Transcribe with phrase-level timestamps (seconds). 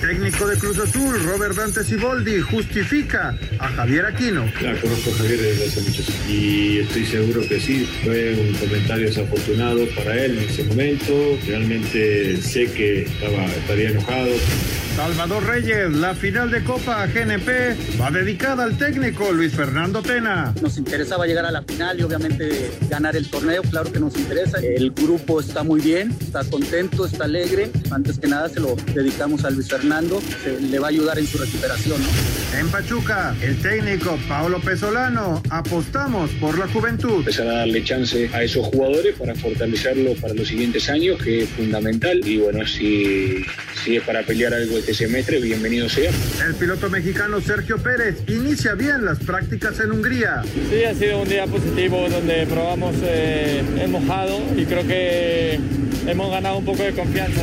[0.00, 4.46] Técnico de Cruz Azul, Robert Dante Siboldi, justifica a Javier Aquino.
[4.60, 8.54] Ya conozco a Javier desde hace muchos años y estoy seguro que sí, fue un
[8.54, 11.38] comentario desafortunado para él en ese momento.
[11.46, 14.30] Realmente sé que estaba, estaría enojado.
[14.96, 20.52] Salvador Reyes, la final de Copa GNP va dedicada al técnico Luis Fernando Tena.
[20.60, 24.58] Nos interesaba llegar a la final y obviamente ganar el torneo, claro que nos interesa.
[24.58, 27.70] El grupo está muy bien, está contento, está alegre.
[27.90, 31.26] Antes que nada se lo dedicamos a Luis Fernando, se le va a ayudar en
[31.26, 32.00] su recuperación.
[32.56, 37.18] En Pachuca, el técnico Paolo Pesolano, apostamos por la juventud.
[37.18, 41.48] Empezar a darle chance a esos jugadores para fortalecerlo para los siguientes años, que es
[41.48, 42.20] fundamental.
[42.24, 43.44] Y bueno, si,
[43.82, 46.12] si es para pelear algo este semestre, bienvenido sea.
[46.46, 50.42] El piloto mexicano Sergio Pérez inicia bien las prácticas en Hungría.
[50.70, 55.58] Sí, ha sido un día positivo donde probamos eh, el mojado y creo que
[56.06, 57.42] hemos ganado un poco de confianza.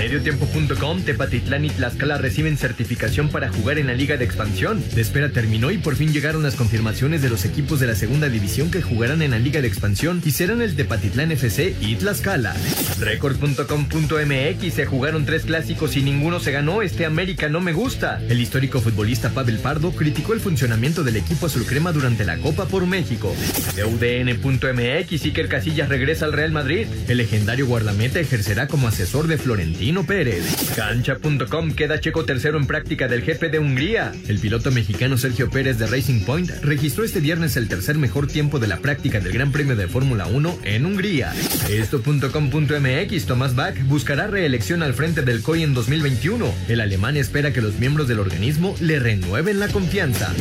[0.00, 4.82] Mediotiempo.com, Tepatitlán y Tlaxcala reciben certificación para jugar en la Liga de Expansión.
[4.94, 8.30] La espera terminó y por fin llegaron las confirmaciones de los equipos de la segunda
[8.30, 12.56] división que jugarán en la Liga de Expansión y serán el Tepatitlán FC y Tlaxcala.
[12.98, 16.80] Record.com.mx se jugaron tres clásicos y ninguno se ganó.
[16.80, 18.22] Este América no me gusta.
[18.26, 22.64] El histórico futbolista Pavel Pardo criticó el funcionamiento del equipo azul crema durante la Copa
[22.64, 23.36] por México.
[23.76, 26.86] De UDN.mx, Iker Casillas regresa al Real Madrid.
[27.06, 30.72] El legendario guardameta ejercerá como asesor de Florentino Pérez.
[30.76, 34.12] Cancha.com queda Checo tercero en práctica del GP de Hungría.
[34.28, 38.60] El piloto mexicano Sergio Pérez de Racing Point registró este viernes el tercer mejor tiempo
[38.60, 41.34] de la práctica del Gran Premio de Fórmula 1 en Hungría.
[41.68, 46.54] Esto.com.mx Thomas Bach buscará reelección al frente del COI en 2021.
[46.68, 50.32] El alemán espera que los miembros del organismo le renueven la confianza.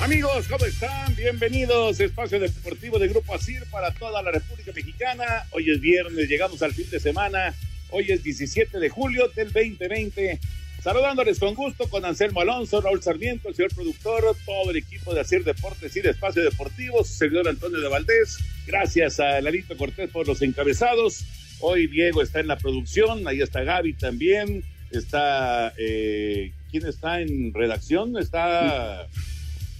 [0.00, 1.12] Amigos, ¿cómo están?
[1.16, 5.44] Bienvenidos a Espacio Deportivo de Grupo ASIR para toda la República Mexicana.
[5.50, 7.52] Hoy es viernes, llegamos al fin de semana.
[7.90, 10.38] Hoy es 17 de julio del 2020.
[10.84, 15.20] Saludándoles con gusto con Anselmo Alonso, Raúl Sarmiento, el señor productor, todo el equipo de
[15.22, 18.38] ASIR Deportes y de Espacio Deportivo, su servidor Antonio de Valdés.
[18.68, 21.24] Gracias a Lalito Cortés por los encabezados.
[21.58, 24.62] Hoy Diego está en la producción, ahí está Gaby también.
[24.92, 28.16] Está, eh, ¿quién está en redacción?
[28.16, 29.08] Está...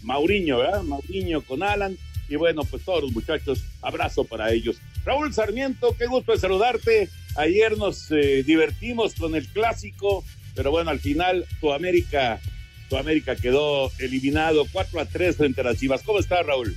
[0.03, 0.83] Mauriño, ¿verdad?
[0.83, 1.97] Mauriño con Alan.
[2.29, 4.77] Y bueno, pues todos los muchachos, abrazo para ellos.
[5.05, 7.09] Raúl Sarmiento, qué gusto saludarte.
[7.37, 12.39] Ayer nos eh, divertimos con el clásico, pero bueno, al final tu América,
[12.91, 16.03] tu América quedó eliminado 4 a 3 frente a las Chivas.
[16.03, 16.77] ¿Cómo está, Raúl?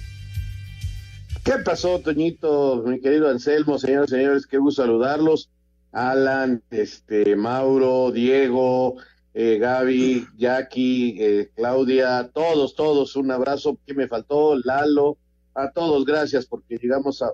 [1.43, 4.45] ¿Qué pasó, Toñito, mi querido Anselmo, señores, señores?
[4.45, 5.49] Qué gusto saludarlos.
[5.91, 8.95] Alan, este, Mauro, Diego,
[9.33, 13.77] eh, Gaby, Jackie, eh, Claudia, todos, todos, un abrazo.
[13.85, 14.55] ¿Qué me faltó?
[14.63, 15.17] Lalo,
[15.53, 17.31] a todos, gracias porque llegamos a...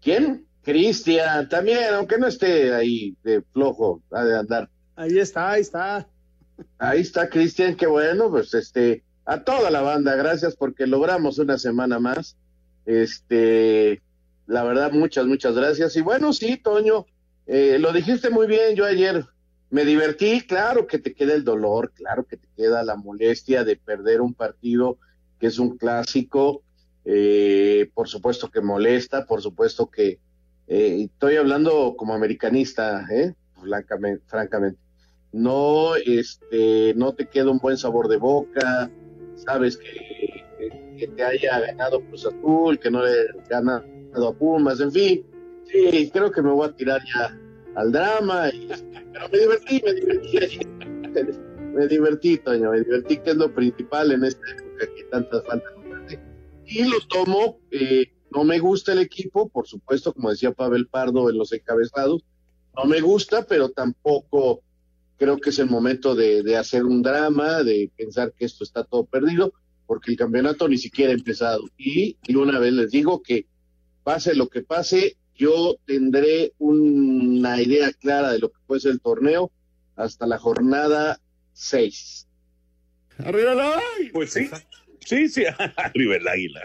[0.00, 0.46] ¿Quién?
[0.62, 4.68] Cristian, también, aunque no esté ahí de flojo, ha de andar.
[4.94, 6.06] Ahí está, ahí está.
[6.78, 11.56] Ahí está Cristian, qué bueno, pues este, a toda la banda, gracias porque logramos una
[11.56, 12.36] semana más.
[12.84, 14.02] Este,
[14.46, 15.96] la verdad, muchas, muchas gracias.
[15.96, 17.06] Y bueno, sí, Toño,
[17.46, 19.24] eh, lo dijiste muy bien, yo ayer
[19.70, 23.76] me divertí, claro que te queda el dolor, claro que te queda la molestia de
[23.76, 24.98] perder un partido
[25.38, 26.62] que es un clásico,
[27.04, 30.18] eh, por supuesto que molesta, por supuesto que
[30.66, 33.34] eh, estoy hablando como americanista, ¿eh?
[33.60, 34.78] francamente, francamente.
[35.32, 38.90] No, este, no te queda un buen sabor de boca,
[39.36, 40.20] sabes que
[41.00, 43.12] que, que haya ganado Cruz Azul, que no le
[43.48, 45.26] ganado a Pumas, en fin.
[45.64, 47.38] Sí, creo que me voy a tirar ya
[47.74, 48.68] al drama, y,
[49.12, 50.60] pero me divertí, me divertí.
[51.72, 55.72] Me divertí, Toño, me divertí, que es lo principal en esta época que tantas faltas
[56.66, 61.30] Y lo tomo, eh, no me gusta el equipo, por supuesto, como decía Pavel Pardo
[61.30, 62.24] en los encabezados,
[62.76, 64.62] no me gusta, pero tampoco
[65.16, 68.84] creo que es el momento de, de, hacer un drama, de pensar que esto está
[68.84, 69.52] todo perdido,
[69.86, 71.64] porque el campeonato ni siquiera ha empezado.
[71.76, 73.46] Y una vez les digo que
[74.02, 79.00] pase lo que pase, yo tendré una idea clara de lo que puede ser el
[79.00, 79.50] torneo
[79.96, 81.18] hasta la jornada
[81.54, 82.28] 6.
[83.24, 84.10] ¡Arriba el águila!
[84.12, 84.50] Pues sí,
[85.00, 85.44] sí, sí,
[85.76, 86.60] arriba el águila.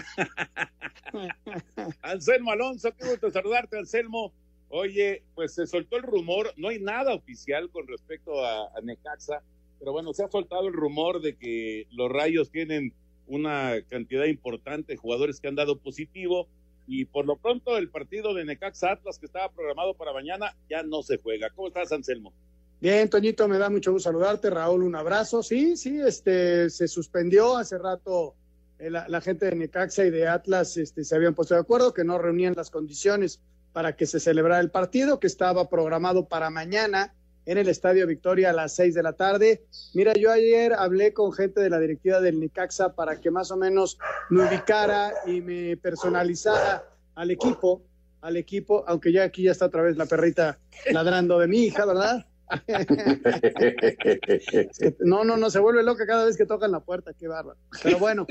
[2.02, 4.34] Anselmo Alonso, qué gusto saludarte, Anselmo.
[4.68, 9.42] Oye, pues se soltó el rumor, no hay nada oficial con respecto a, a, Necaxa,
[9.80, 12.92] pero bueno, se ha soltado el rumor de que los Rayos tienen
[13.28, 16.50] una cantidad importante de jugadores que han dado positivo
[16.88, 20.84] y por lo pronto el partido de Necaxa Atlas que estaba programado para mañana ya
[20.84, 21.50] no se juega.
[21.56, 22.34] ¿Cómo estás, Anselmo?
[22.82, 24.50] Bien, Toñito, me da mucho gusto saludarte.
[24.50, 25.42] Raúl, un abrazo.
[25.42, 28.36] Sí, sí, este, se suspendió hace rato
[28.78, 32.04] la, la gente de Necaxa y de Atlas este, se habían puesto de acuerdo que
[32.04, 33.42] no reunían las condiciones
[33.74, 37.14] para que se celebrara el partido, que estaba programado para mañana
[37.46, 39.66] en el Estadio Victoria a las seis de la tarde.
[39.94, 43.58] Mira, yo ayer hablé con gente de la directiva del Necaxa para que más o
[43.58, 43.98] menos
[44.30, 46.84] me ubicara y me personalizara
[47.16, 47.84] al equipo,
[48.22, 50.60] al equipo, aunque ya aquí ya está otra vez la perrita
[50.92, 52.26] ladrando de mi hija, ¿verdad?
[55.00, 57.58] no, no, no, se vuelve loca cada vez que tocan la puerta, qué bárbaro.
[57.82, 58.28] Pero bueno,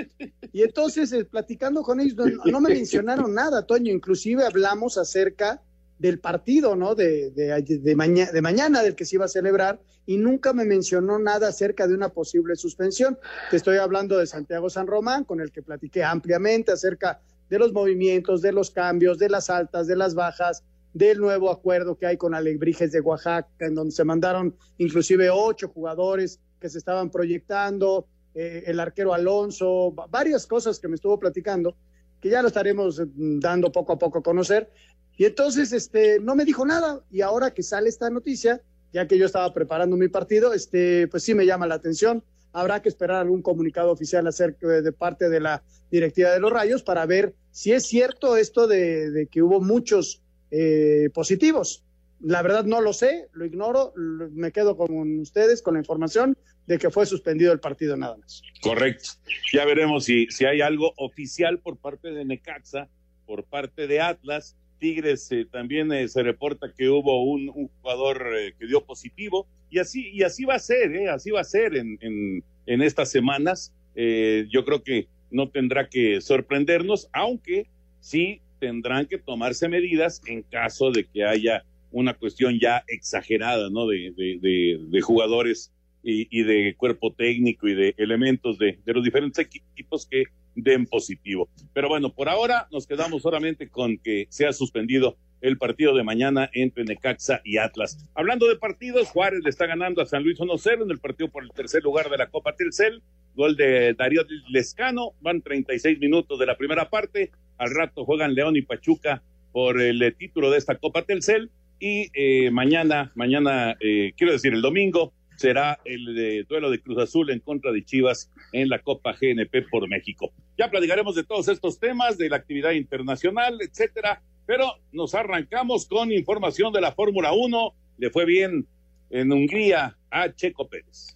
[0.52, 5.62] y entonces eh, platicando con ellos, no, no, me mencionaron nada, Toño, inclusive hablamos acerca
[5.99, 6.94] del partido, ¿no?
[6.94, 10.64] De, de, de, maña, de mañana, del que se iba a celebrar, y nunca me
[10.64, 13.19] mencionó nada acerca de una posible suspensión.
[13.52, 18.43] Estoy hablando de Santiago San Román, con el que platiqué ampliamente acerca de los movimientos,
[18.43, 22.35] de los cambios, de las altas, de las bajas, del nuevo acuerdo que hay con
[22.35, 28.64] Alebrijes de Oaxaca, en donde se mandaron inclusive ocho jugadores que se estaban proyectando, eh,
[28.67, 31.76] el arquero Alonso, varias cosas que me estuvo platicando,
[32.20, 34.70] que ya lo estaremos dando poco a poco a conocer.
[35.16, 37.00] Y entonces, este, no me dijo nada.
[37.11, 38.61] Y ahora que sale esta noticia,
[38.93, 42.22] ya que yo estaba preparando mi partido, este, pues sí me llama la atención.
[42.52, 46.82] Habrá que esperar algún comunicado oficial acerca de, parte de la directiva de los Rayos
[46.82, 50.22] para ver si es cierto esto de, de que hubo muchos
[50.56, 51.82] eh, positivos.
[52.20, 56.78] La verdad no lo sé, lo ignoro, me quedo con ustedes con la información de
[56.78, 58.40] que fue suspendido el partido nada más.
[58.62, 59.10] Correcto.
[59.52, 62.88] Ya veremos si, si hay algo oficial por parte de Necaxa,
[63.26, 64.56] por parte de Atlas.
[64.79, 69.79] Tigres eh, también eh, se reporta que hubo un, jugador eh, que dio positivo y
[69.79, 73.73] así, y así va a ser, eh, así va a ser en, en, estas semanas.
[73.94, 77.67] yo creo que no tendrá que sorprendernos, aunque
[78.00, 83.87] sí tendrán que tomarse medidas en caso de que haya una cuestión ya exagerada, ¿no?
[83.87, 85.73] De, de, jugadores
[86.03, 90.25] y, y, de cuerpo técnico y de elementos de los diferentes equipos que
[90.55, 91.49] den positivo.
[91.73, 96.49] Pero bueno, por ahora nos quedamos solamente con que sea suspendido el partido de mañana
[96.55, 97.99] entre Necaxa y Atlas.
[98.15, 101.43] Hablando de partidos, Juárez le está ganando a San Luis 1-0 en el partido por
[101.43, 103.03] el tercer lugar de la Copa Telcel.
[103.35, 107.31] Gol de Darío Lescano, van 36 minutos de la primera parte.
[107.58, 111.51] Al rato juegan León y Pachuca por el eh, título de esta Copa Telcel.
[111.79, 116.98] Y eh, mañana, mañana, eh, quiero decir, el domingo, será el de duelo de Cruz
[116.98, 120.32] Azul en contra de Chivas en la Copa GNP por México.
[120.58, 126.12] Ya platicaremos de todos estos temas, de la actividad internacional, etcétera, pero nos arrancamos con
[126.12, 127.74] información de la Fórmula 1.
[127.98, 128.67] Le fue bien
[129.10, 131.14] en Hungría a Checo Pérez.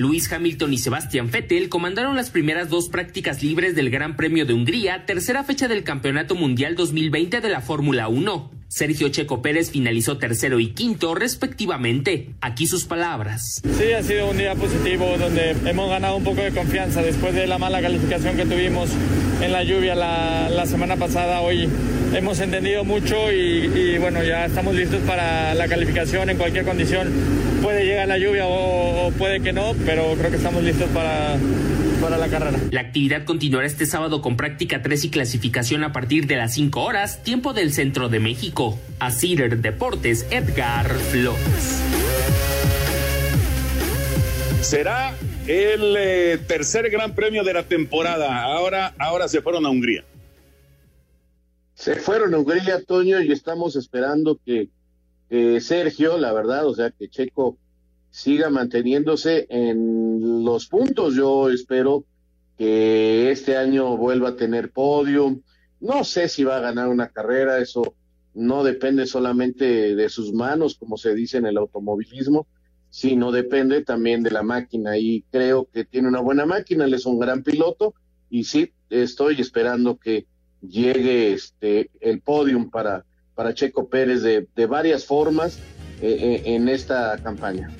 [0.00, 4.54] Luis Hamilton y Sebastián Vettel comandaron las primeras dos prácticas libres del Gran Premio de
[4.54, 8.59] Hungría, tercera fecha del Campeonato Mundial 2020 de la Fórmula 1.
[8.70, 12.30] Sergio Checo Pérez finalizó tercero y quinto respectivamente.
[12.40, 13.60] Aquí sus palabras.
[13.64, 17.48] Sí, ha sido un día positivo donde hemos ganado un poco de confianza después de
[17.48, 18.88] la mala calificación que tuvimos
[19.42, 21.40] en la lluvia la, la semana pasada.
[21.40, 21.68] Hoy
[22.14, 23.36] hemos entendido mucho y,
[23.74, 27.08] y, bueno, ya estamos listos para la calificación en cualquier condición.
[27.62, 31.36] Puede llegar la lluvia o, o puede que no, pero creo que estamos listos para,
[32.00, 32.58] para la carrera.
[32.70, 36.80] La actividad continuará este sábado con práctica 3 y clasificación a partir de las 5
[36.82, 38.78] horas, tiempo del centro de México.
[38.98, 41.82] A Cider Deportes, Edgar Flores.
[44.62, 45.14] Será
[45.46, 48.42] el eh, tercer gran premio de la temporada.
[48.42, 50.04] Ahora, ahora se fueron a Hungría.
[51.74, 54.68] Se fueron a Hungría, Toño, y estamos esperando que,
[55.28, 57.56] que Sergio, la verdad, o sea, que Checo
[58.10, 61.14] siga manteniéndose en los puntos.
[61.14, 62.04] Yo espero
[62.58, 65.40] que este año vuelva a tener podio.
[65.80, 67.94] No sé si va a ganar una carrera, eso
[68.34, 72.46] no depende solamente de sus manos, como se dice en el automovilismo,
[72.90, 74.98] sino depende también de la máquina.
[74.98, 77.94] Y creo que tiene una buena máquina, él es un gran piloto
[78.28, 80.26] y sí, estoy esperando que
[80.60, 85.58] llegue este el podium para, para Checo Pérez de, de varias formas
[86.02, 87.70] eh, eh, en esta campaña.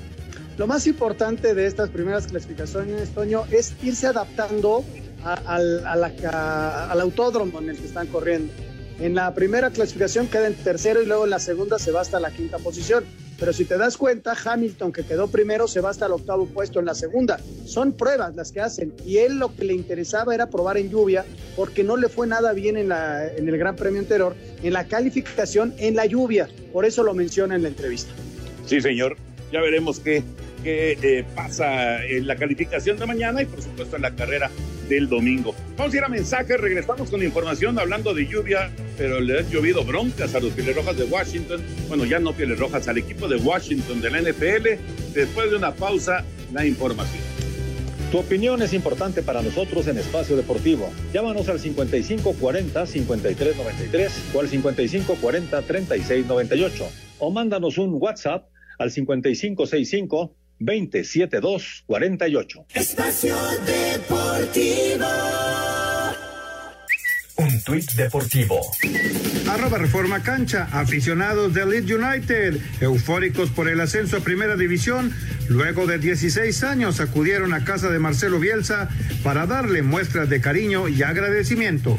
[0.58, 4.84] Lo más importante de estas primeras clasificaciones, Toño, es irse adaptando
[5.24, 8.52] al, autódromo en el que están corriendo.
[8.98, 12.20] En la primera clasificación queda en tercero y luego en la segunda se va hasta
[12.20, 13.04] la quinta posición.
[13.38, 16.78] Pero si te das cuenta, Hamilton, que quedó primero, se va hasta el octavo puesto
[16.78, 17.40] en la segunda.
[17.64, 18.92] Son pruebas las que hacen.
[19.06, 21.24] Y él lo que le interesaba era probar en lluvia,
[21.56, 25.72] porque no le fue nada bien en, en el Gran Premio anterior, en la calificación
[25.78, 26.50] en la lluvia.
[26.70, 28.12] Por eso lo menciona en la entrevista.
[28.66, 29.16] Sí, señor.
[29.50, 30.22] Ya veremos qué,
[30.62, 34.50] qué eh, pasa en la calificación de mañana y, por supuesto, en la carrera
[34.88, 35.54] del domingo.
[35.76, 39.84] Vamos a ir a mensajes, regresamos con información hablando de lluvia, pero le han llovido
[39.84, 41.62] broncas a los Pieles Rojas de Washington.
[41.88, 44.66] Bueno, ya no Pieles Rojas, al equipo de Washington de la NFL.
[45.14, 47.22] Después de una pausa, la información.
[48.10, 50.90] Tu opinión es importante para nosotros en Espacio Deportivo.
[51.12, 56.88] Llámanos al 5540-5393 o al 5540-3698
[57.20, 58.48] o mándanos un WhatsApp
[58.80, 62.66] al 5565 27248.
[62.74, 63.36] Espacio
[63.66, 65.06] Deportivo.
[67.36, 68.60] Un tuit deportivo.
[69.48, 75.10] Arroba Reforma Cancha, aficionados de Leeds United, eufóricos por el ascenso a Primera División,
[75.48, 78.90] luego de 16 años acudieron a casa de Marcelo Bielsa
[79.24, 81.96] para darle muestras de cariño y agradecimiento.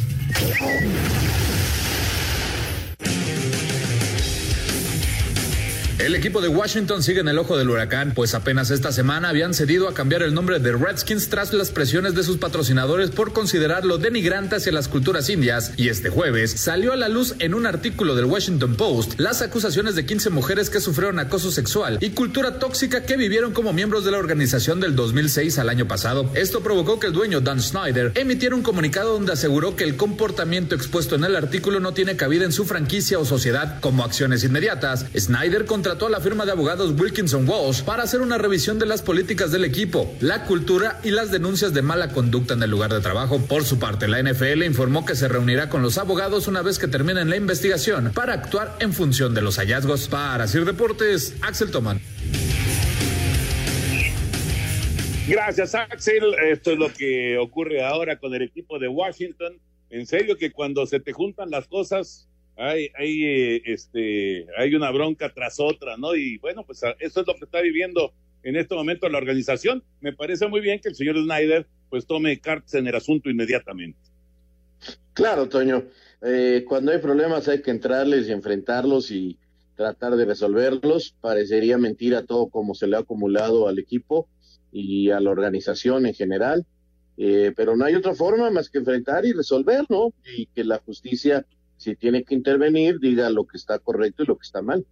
[6.01, 9.53] El equipo de Washington sigue en el ojo del huracán, pues apenas esta semana habían
[9.53, 13.99] cedido a cambiar el nombre de Redskins tras las presiones de sus patrocinadores por considerarlo
[13.99, 15.73] denigrante hacia las culturas indias.
[15.77, 19.93] Y este jueves salió a la luz en un artículo del Washington Post las acusaciones
[19.93, 24.09] de 15 mujeres que sufrieron acoso sexual y cultura tóxica que vivieron como miembros de
[24.09, 26.31] la organización del 2006 al año pasado.
[26.33, 30.73] Esto provocó que el dueño Dan Snyder emitiera un comunicado donde aseguró que el comportamiento
[30.73, 35.05] expuesto en el artículo no tiene cabida en su franquicia o sociedad como acciones inmediatas.
[35.15, 38.85] Snyder contra contrató a la firma de abogados Wilkinson Walsh para hacer una revisión de
[38.85, 42.93] las políticas del equipo, la cultura y las denuncias de mala conducta en el lugar
[42.93, 43.41] de trabajo.
[43.45, 46.87] Por su parte, la NFL informó que se reunirá con los abogados una vez que
[46.87, 50.07] terminen la investigación para actuar en función de los hallazgos.
[50.07, 51.99] Para Sir Deportes, Axel Toman.
[55.27, 56.23] Gracias, Axel.
[56.53, 59.59] Esto es lo que ocurre ahora con el equipo de Washington.
[59.89, 64.91] En serio que cuando se te juntan las cosas, hay, hay, eh, este, hay una
[64.91, 66.15] bronca tras otra, ¿no?
[66.15, 69.83] Y bueno, pues eso es lo que está viviendo en este momento la organización.
[69.99, 73.99] Me parece muy bien que el señor Snyder pues tome cartas en el asunto inmediatamente.
[75.13, 75.85] Claro, Toño.
[76.23, 79.37] Eh, cuando hay problemas hay que entrarles y enfrentarlos y
[79.75, 81.15] tratar de resolverlos.
[81.19, 84.27] Parecería mentira todo como se le ha acumulado al equipo
[84.71, 86.65] y a la organización en general.
[87.17, 90.13] Eh, pero no hay otra forma más que enfrentar y resolver, ¿no?
[90.37, 91.45] Y que la justicia
[91.81, 94.85] si tiene que intervenir, diga lo que está correcto y lo que está mal.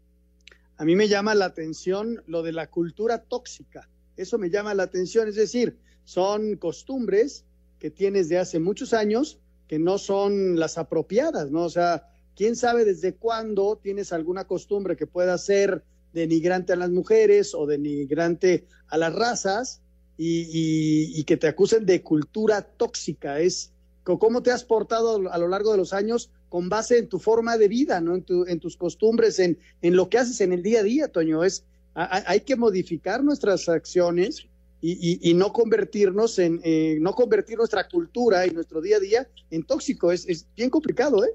[0.76, 3.88] A mí me llama la atención lo de la cultura tóxica.
[4.18, 7.46] Eso me llama la atención, es decir, son costumbres
[7.78, 11.64] que tienes de hace muchos años que no son las apropiadas, ¿no?
[11.66, 16.90] O sea, quién sabe desde cuándo tienes alguna costumbre que pueda ser denigrante a las
[16.90, 19.84] mujeres o denigrante a las razas
[20.18, 23.40] y, y, y que te acusen de cultura tóxica.
[23.40, 23.74] Es
[24.18, 27.58] cómo te has portado a lo largo de los años con base en tu forma
[27.58, 28.16] de vida, ¿no?
[28.16, 31.44] En, tu, en tus costumbres, en, lo que haces en el día a día, Toño.
[31.44, 34.48] Es, hay que modificar nuestras acciones
[34.82, 39.64] y, no convertirnos en, eh, no convertir nuestra cultura y nuestro día a día en
[39.64, 40.12] tóxico.
[40.12, 41.32] Es, bien complicado, ¿eh?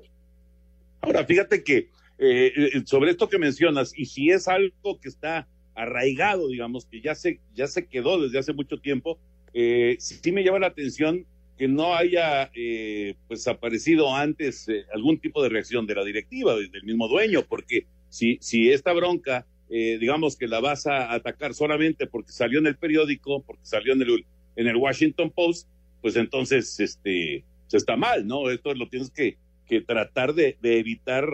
[1.03, 6.49] Ahora, fíjate que eh, sobre esto que mencionas, y si es algo que está arraigado,
[6.49, 9.19] digamos, que ya se, ya se quedó desde hace mucho tiempo,
[9.53, 15.19] eh, sí me llama la atención que no haya eh, pues aparecido antes eh, algún
[15.19, 19.99] tipo de reacción de la directiva, del mismo dueño, porque si, si esta bronca, eh,
[20.01, 24.03] digamos que la vas a atacar solamente porque salió en el periódico, porque salió en
[24.03, 25.69] el, en el Washington Post,
[26.03, 28.51] pues entonces este, se está mal, ¿no?
[28.51, 31.29] Esto lo tienes que, que tratar de, de evitar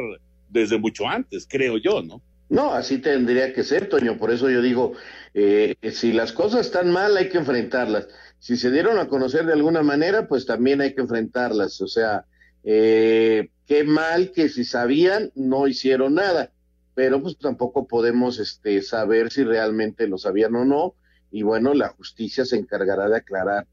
[0.48, 2.22] desde mucho antes, creo yo, ¿no?
[2.50, 4.18] No, así tendría que ser, Toño.
[4.18, 4.92] Por eso yo digo,
[5.32, 8.08] eh, si las cosas están mal, hay que enfrentarlas
[8.40, 11.80] si se dieron a conocer de alguna manera, pues también hay que enfrentarlas.
[11.82, 12.24] O sea,
[12.64, 16.50] eh, qué mal que si sabían, no hicieron nada.
[16.92, 20.94] pero pues tampoco podemos este, saber si realmente lo sabían o no,
[21.30, 23.66] y bueno, la justicia se encargará de aclarar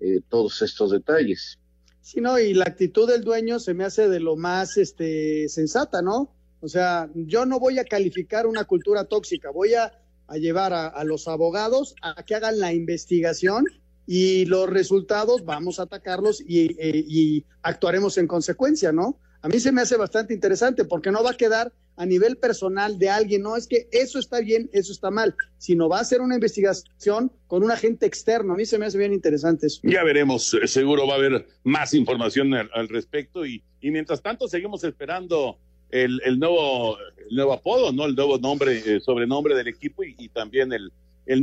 [0.00, 1.60] eh, todos estos detalles.
[2.00, 6.02] Sí, no, y la actitud del dueño se me hace de lo más este, sensata,
[6.02, 6.34] ¿no?
[6.62, 9.92] O sea, yo no voy a calificar una cultura tóxica, voy a,
[10.34, 13.66] llevar a, los abogados a que hagan la investigación
[14.06, 19.18] y los resultados vamos a atacarlos y, eh, y actuaremos en consecuencia, ¿no?
[19.42, 22.98] A mí se me hace bastante interesante porque no va a quedar a nivel personal
[22.98, 26.20] de alguien, no es que eso está bien, eso está mal, sino va a ser
[26.20, 28.54] una investigación con un agente externo.
[28.54, 29.80] A mí se me hace bien interesante eso.
[29.82, 34.22] Ya veremos, eh, seguro va a haber más información al, al respecto y, y, mientras
[34.22, 35.58] tanto seguimos esperando
[35.92, 38.06] el, nuevo, el nuevo apodo, ¿no?
[38.06, 40.90] El nuevo nombre, eh, sobrenombre del equipo y, también el,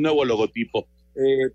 [0.01, 0.87] nuevo logotipo.
[1.15, 1.49] Eh,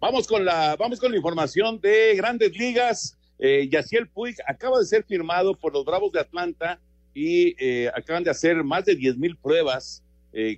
[0.00, 3.16] vamos con la, vamos con la información de Grandes Ligas.
[3.38, 6.80] Eh, Yaciel Puig acaba de ser firmado por los Bravos de Atlanta
[7.14, 10.02] y eh, acaban de hacer más de 10 mil pruebas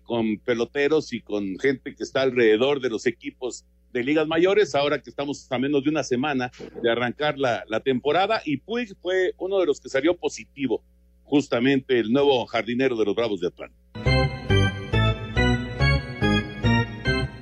[0.04, 5.02] con peloteros y con gente que está alrededor de los equipos de ligas mayores, ahora
[5.02, 6.50] que estamos a menos de una semana
[6.82, 10.82] de arrancar la, la temporada, y Puig fue uno de los que salió positivo,
[11.26, 13.76] justamente el nuevo jardinero de los Bravos de Atlanta.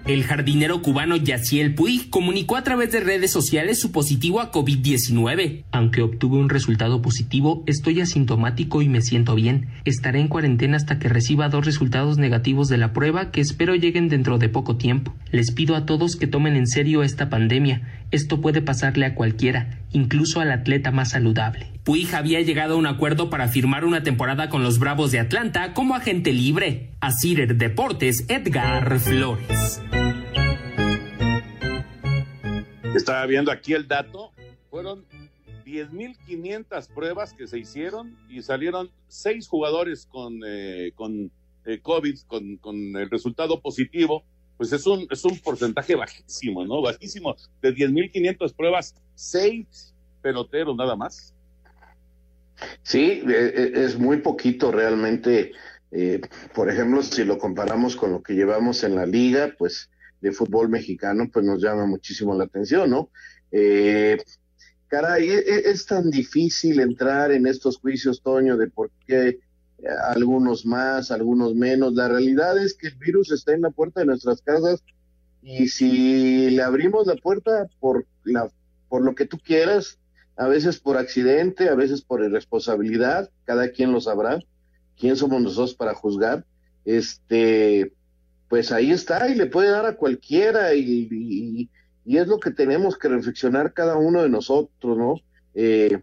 [0.07, 5.64] El jardinero cubano Yaciel Puig comunicó a través de redes sociales su positivo a COVID-19.
[5.73, 9.69] Aunque obtuve un resultado positivo, estoy asintomático y me siento bien.
[9.87, 14.11] Estaré en cuarentena hasta que reciba dos resultados negativos de la prueba que espero lleguen
[14.11, 15.14] dentro de poco tiempo.
[15.31, 18.05] Les pido a todos que tomen en serio esta pandemia.
[18.11, 21.70] Esto puede pasarle a cualquiera, incluso al atleta más saludable.
[21.84, 25.72] Puig había llegado a un acuerdo para firmar una temporada con los Bravos de Atlanta
[25.72, 26.90] como agente libre.
[27.00, 29.80] A Cider Deportes, Edgar Flores.
[32.94, 34.32] Estaba viendo aquí el dato.
[34.70, 35.04] Fueron
[35.64, 41.30] 10.500 pruebas que se hicieron y salieron seis jugadores con, eh, con
[41.64, 44.24] eh, COVID, con, con, el resultado positivo.
[44.56, 46.80] Pues es un, es un porcentaje bajísimo, ¿no?
[46.80, 47.36] Bajísimo.
[47.60, 51.35] De 10.500 pruebas, seis peloteros nada más.
[52.83, 55.53] Sí, es muy poquito realmente.
[55.90, 56.20] Eh,
[56.55, 60.68] por ejemplo, si lo comparamos con lo que llevamos en la liga, pues de fútbol
[60.68, 63.11] mexicano, pues nos llama muchísimo la atención, ¿no?
[63.53, 64.16] Eh,
[64.88, 69.38] caray, es, es, tan difícil entrar en estos juicios, Toño, de por qué
[70.12, 71.94] algunos más, algunos menos.
[71.94, 74.83] La realidad es que el virus está en la puerta de nuestras casas
[75.42, 78.50] y si le abrimos la puerta por, la,
[78.88, 79.99] por lo que tú quieras,
[80.37, 84.38] a veces por accidente, a veces por irresponsabilidad, cada quien lo sabrá,
[84.99, 86.44] quién somos nosotros para juzgar,
[86.85, 87.92] este,
[88.49, 91.70] pues ahí está y le puede dar a cualquiera y,
[92.05, 95.14] es lo que tenemos que reflexionar cada uno de nosotros, ¿no?
[95.55, 96.03] Eh,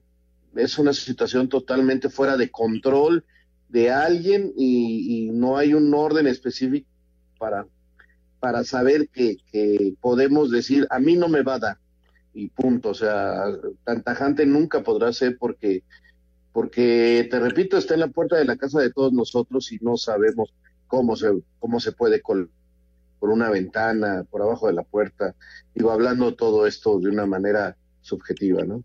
[0.55, 3.23] es una situación totalmente fuera de control
[3.69, 6.87] de alguien y, y no hay un orden específico
[7.37, 7.65] para,
[8.39, 11.77] para saber que, que podemos decir, a mí no me va a dar
[12.33, 13.43] y punto, o sea,
[13.83, 15.83] tan tajante nunca podrá ser porque,
[16.53, 19.97] porque te repito, está en la puerta de la casa de todos nosotros y no
[19.97, 20.53] sabemos
[20.87, 22.49] cómo se, cómo se puede col
[23.19, 25.35] por una ventana, por abajo de la puerta,
[25.75, 28.83] digo, hablando todo esto de una manera subjetiva, ¿no?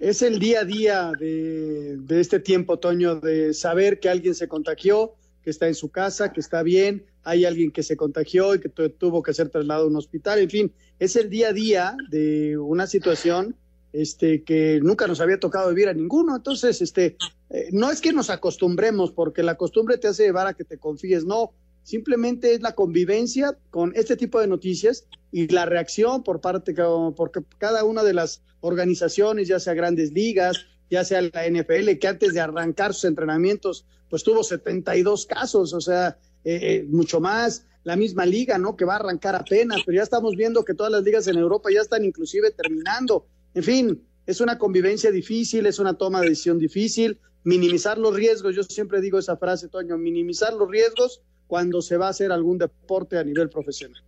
[0.00, 4.48] Es el día a día de, de este tiempo, Toño, de saber que alguien se
[4.48, 8.60] contagió, que está en su casa, que está bien, hay alguien que se contagió y
[8.60, 11.96] que tuvo que ser trasladado a un hospital, en fin, es el día a día
[12.10, 13.56] de una situación
[13.92, 16.36] este, que nunca nos había tocado vivir a ninguno.
[16.36, 17.16] Entonces, este,
[17.50, 20.78] eh, no es que nos acostumbremos, porque la costumbre te hace llevar a que te
[20.78, 26.40] confíes, no, simplemente es la convivencia con este tipo de noticias y la reacción por
[26.40, 26.74] parte,
[27.16, 32.08] porque cada una de las organizaciones, ya sea grandes ligas, ya sea la NFL, que
[32.08, 37.96] antes de arrancar sus entrenamientos, pues tuvo 72 casos, o sea, eh, mucho más, la
[37.96, 38.76] misma liga, ¿no?
[38.76, 41.70] Que va a arrancar apenas, pero ya estamos viendo que todas las ligas en Europa
[41.72, 43.26] ya están inclusive terminando.
[43.54, 48.54] En fin, es una convivencia difícil, es una toma de decisión difícil, minimizar los riesgos,
[48.54, 52.58] yo siempre digo esa frase, Toño, minimizar los riesgos cuando se va a hacer algún
[52.58, 54.02] deporte a nivel profesional.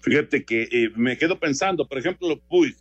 [0.00, 2.76] Fíjate que eh, me quedo pensando, por ejemplo, Puig,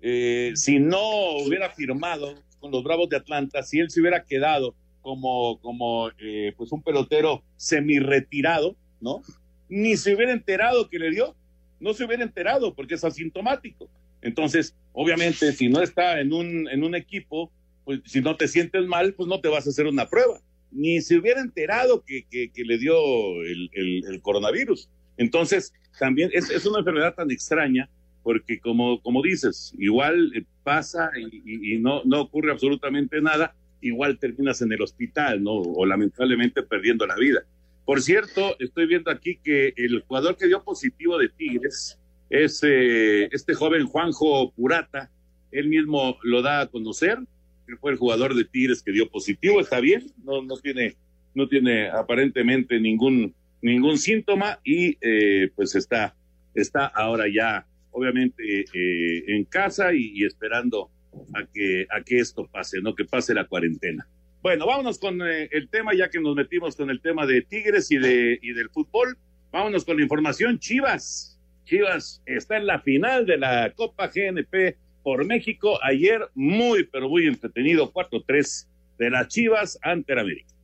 [0.00, 4.74] eh, si no hubiera firmado con los Bravos de Atlanta, si él se hubiera quedado
[5.02, 9.22] como, como eh, pues un pelotero semi-retirado, ¿no?
[9.68, 11.34] Ni se hubiera enterado que le dio,
[11.80, 13.88] no se hubiera enterado porque es asintomático.
[14.22, 17.52] Entonces, obviamente, si no está en un, en un equipo,
[17.84, 20.40] pues si no te sientes mal, pues no te vas a hacer una prueba.
[20.70, 22.96] Ni se hubiera enterado que, que, le dio
[23.42, 24.90] el, el, el, coronavirus.
[25.16, 27.88] Entonces, también es, es, una enfermedad tan extraña
[28.22, 34.18] porque como, como dices, igual pasa y, y, y no, no ocurre absolutamente nada, igual
[34.18, 35.52] terminas en el hospital, ¿no?
[35.52, 37.44] O lamentablemente perdiendo la vida.
[37.84, 43.28] Por cierto, estoy viendo aquí que el jugador que dio positivo de Tigres es eh,
[43.32, 45.10] este joven Juanjo Purata.
[45.50, 47.18] Él mismo lo da a conocer,
[47.66, 49.60] que fue el jugador de Tigres que dio positivo.
[49.60, 50.96] Está bien, no, no tiene,
[51.34, 56.14] no tiene aparentemente ningún, ningún síntoma y eh, pues está,
[56.54, 60.90] está ahora ya, obviamente, eh, en casa y, esperando
[61.34, 62.94] a que, a que esto pase, ¿no?
[62.94, 64.06] Que pase la cuarentena.
[64.42, 67.90] Bueno, vámonos con eh, el tema, ya que nos metimos con el tema de Tigres
[67.90, 69.16] y, de, y del fútbol.
[69.50, 70.58] Vámonos con la información.
[70.58, 71.38] Chivas.
[71.64, 75.78] Chivas está en la final de la Copa GNP por México.
[75.82, 78.66] Ayer, muy, pero muy entretenido, 4-3
[78.98, 80.57] de las Chivas ante América.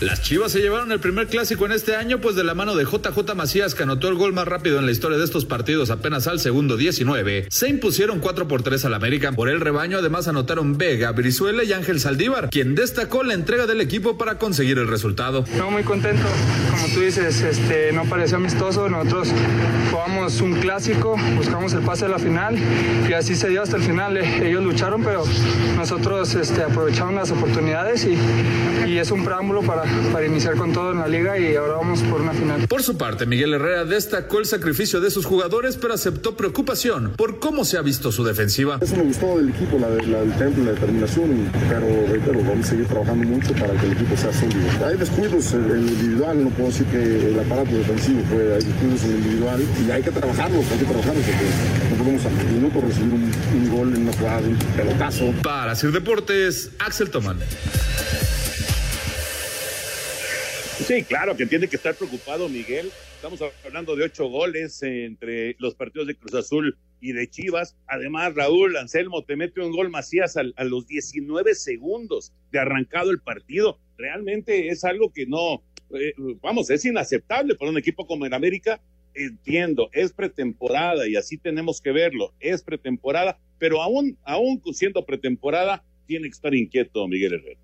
[0.00, 2.84] Las Chivas se llevaron el primer clásico en este año, pues de la mano de
[2.84, 6.26] JJ Macías, que anotó el gol más rápido en la historia de estos partidos apenas
[6.26, 9.32] al segundo 19, se impusieron 4 por 3 al América.
[9.32, 13.82] Por el rebaño, además anotaron Vega, Brizuela y Ángel Saldívar, quien destacó la entrega del
[13.82, 15.44] equipo para conseguir el resultado.
[15.58, 16.22] No, muy contento.
[16.70, 18.88] Como tú dices, este, no pareció amistoso.
[18.88, 19.28] Nosotros
[19.90, 22.56] jugamos un clásico, buscamos el pase a la final
[23.06, 24.16] y así se dio hasta el final.
[24.16, 25.24] Ellos lucharon, pero
[25.76, 30.98] nosotros este, aprovechamos las oportunidades y es un preámbulo para para iniciar con todo en
[30.98, 32.66] la liga y ahora vamos por una final.
[32.68, 37.38] Por su parte, Miguel Herrera destacó el sacrificio de sus jugadores, pero aceptó preocupación por
[37.38, 38.78] cómo se ha visto su defensiva.
[38.80, 42.70] Eso me gustó del equipo, la, la, el temple, la determinación, pero reitero, vamos a
[42.70, 44.86] seguir trabajando mucho para que el equipo sea sólido.
[44.86, 49.04] Hay descuidos en el individual, no puedo decir que el aparato defensivo fue, hay descuidos
[49.04, 51.46] en el individual y hay que trabajarlos, hay que trabajarlos porque
[51.90, 55.32] no podemos a minuto recibir un, un gol en una jugada, un pelotazo.
[55.42, 57.38] Para hacer deportes, Axel Tomán.
[60.86, 62.90] Sí, claro que tiene que estar preocupado Miguel.
[63.14, 67.76] Estamos hablando de ocho goles entre los partidos de Cruz Azul y de Chivas.
[67.86, 73.10] Además, Raúl Anselmo te mete un gol Macías a, a los 19 segundos de arrancado
[73.10, 73.78] el partido.
[73.98, 75.62] Realmente es algo que no,
[75.94, 78.80] eh, vamos, es inaceptable para un equipo como el América.
[79.14, 82.32] Entiendo, es pretemporada y así tenemos que verlo.
[82.40, 87.60] Es pretemporada, pero aún, aún siendo pretemporada, tiene que estar inquieto Miguel Herrera.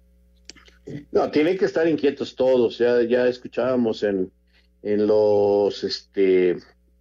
[1.11, 2.79] No, tienen que estar inquietos todos.
[2.79, 4.31] Ya, ya escuchábamos en,
[4.83, 6.57] los este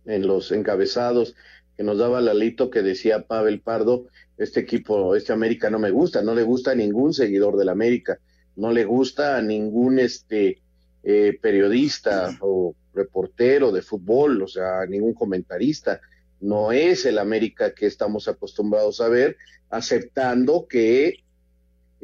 [0.05, 1.35] en los encabezados
[1.77, 6.21] que nos daba Lalito que decía Pavel Pardo, este equipo, este América no me gusta,
[6.21, 8.19] no le gusta a ningún seguidor del América,
[8.55, 10.61] no le gusta a ningún este
[11.03, 15.99] eh, periodista o reportero de fútbol, o sea, a ningún comentarista.
[16.39, 19.37] No es el América que estamos acostumbrados a ver,
[19.69, 21.24] aceptando que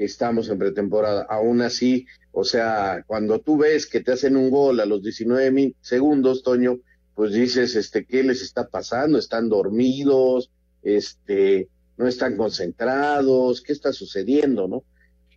[0.06, 1.26] estamos en pretemporada.
[1.30, 5.76] Aún así, o sea, cuando tú ves que te hacen un gol a los 19
[5.82, 6.80] segundos, Toño,
[7.16, 9.18] pues dices, este, ¿qué les está pasando?
[9.18, 10.52] ¿Están dormidos?
[10.82, 14.84] Este, no están concentrados, ¿qué está sucediendo, no?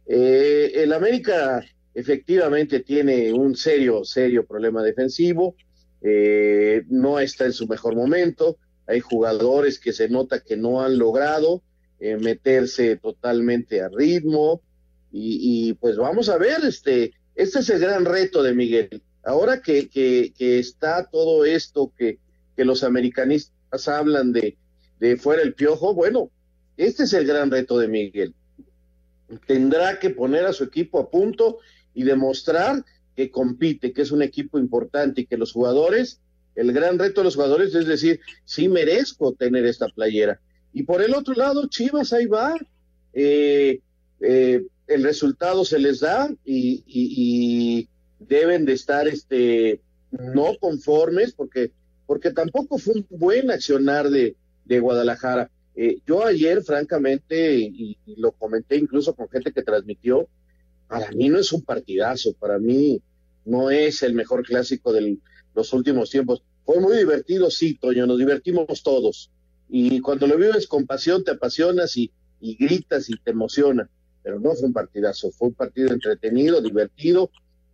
[0.07, 5.57] Eh, el América efectivamente tiene un serio, serio problema defensivo,
[6.03, 10.99] eh, no está en su mejor momento, hay jugadores que se nota que no han
[10.99, 11.63] logrado,
[12.01, 14.63] eh, meterse totalmente a ritmo
[15.17, 19.01] y, pues vamos a ver, este, este es el gran reto de Miguel.
[19.23, 22.19] Ahora que, que, que está todo esto que,
[22.57, 24.57] que los americanistas hablan de,
[24.99, 26.31] de fuera el piojo, bueno,
[26.77, 28.35] este es el gran reto de Miguel.
[29.47, 31.59] Tendrá que poner a su equipo a punto
[31.95, 32.85] y demostrar
[33.17, 36.21] que compite, que es un equipo importante y que los jugadores,
[36.57, 40.41] el gran reto de los jugadores es decir, sí merezco tener esta playera.
[40.75, 42.57] Y por el otro lado, Chivas ahí va.
[43.13, 43.81] Eh,
[44.21, 51.73] eh, el resultado se les da y, deben de estar este, no conformes porque,
[52.07, 54.35] porque tampoco fue un buen accionar de,
[54.65, 55.51] de Guadalajara.
[55.77, 60.29] Eh, yo ayer, francamente, y, y, lo comenté incluso con gente que transmitió,
[60.89, 63.01] para mí no es un partidazo, para mí
[63.45, 65.19] no es el mejor clásico de
[65.55, 66.43] los últimos tiempos.
[66.65, 69.31] Fue muy divertido, sí, Toño, nos divertimos todos
[69.69, 73.89] y cuando lo vives con pasión te apasionas y, y, gritas y te emociona,
[74.23, 77.31] pero no fue un partidazo, fue un partido entretenido, divertido,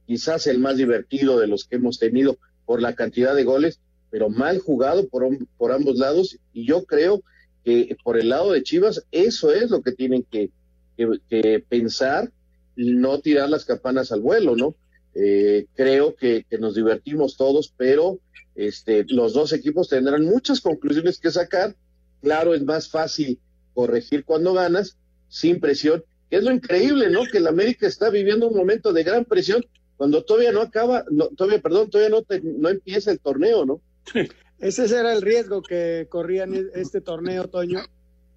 [0.06, 4.28] quizás el más divertido de los que hemos tenido por la cantidad de goles, pero
[4.28, 5.26] mal jugado por,
[5.56, 7.22] por ambos lados y yo creo
[7.64, 10.50] que por el lado de Chivas eso es lo que tienen que,
[10.96, 12.32] que, que pensar
[12.76, 14.74] no tirar las campanas al vuelo, ¿no?
[15.14, 18.18] Eh, creo que, que, nos divertimos todos, pero
[18.54, 21.74] este, los dos equipos tendrán muchas conclusiones que sacar.
[22.22, 23.40] Claro, es más fácil
[23.74, 24.96] corregir cuando ganas,
[25.28, 27.24] sin presión, que es lo increíble, ¿no?
[27.24, 29.64] Que el América está viviendo un momento de gran presión
[29.96, 33.80] cuando todavía no acaba, no, todavía, perdón, todavía no, te, no empieza el torneo, ¿no?
[34.58, 37.80] Ese era el riesgo que corría en este torneo, Toño,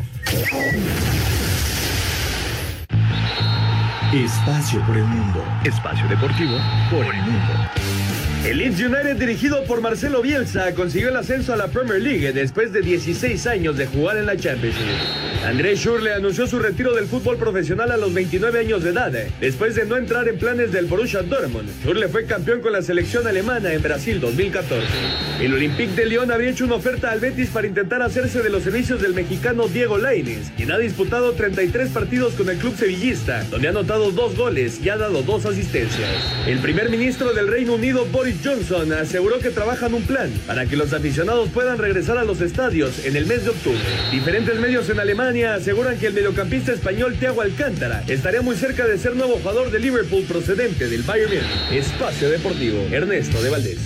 [4.14, 5.44] Espacio por el mundo.
[5.64, 6.56] Espacio deportivo
[6.90, 7.52] por el mundo.
[8.44, 12.74] El Leeds United, dirigido por Marcelo Bielsa, consiguió el ascenso a la Premier League después
[12.74, 14.84] de 16 años de jugar en la Championship.
[15.46, 19.74] Andrés Schürrle anunció su retiro del fútbol profesional a los 29 años de edad, después
[19.74, 21.70] de no entrar en planes del Borussia Dortmund.
[21.80, 24.86] Schürrle fue campeón con la selección alemana en Brasil 2014.
[25.40, 28.62] El Olympique de Lyon había hecho una oferta al Betis para intentar hacerse de los
[28.62, 33.68] servicios del mexicano Diego Lainez, quien ha disputado 33 partidos con el club sevillista, donde
[33.68, 36.10] ha anotado dos goles y ha dado dos asistencias.
[36.46, 40.76] El primer ministro del Reino Unido, Boris Johnson aseguró que trabajan un plan para que
[40.76, 43.78] los aficionados puedan regresar a los estadios en el mes de octubre.
[44.10, 48.96] Diferentes medios en Alemania aseguran que el mediocampista español Thiago Alcántara estaría muy cerca de
[48.98, 51.72] ser nuevo jugador de Liverpool procedente del Bayern Múnich.
[51.72, 53.78] Espacio Deportivo, Ernesto de Valdés.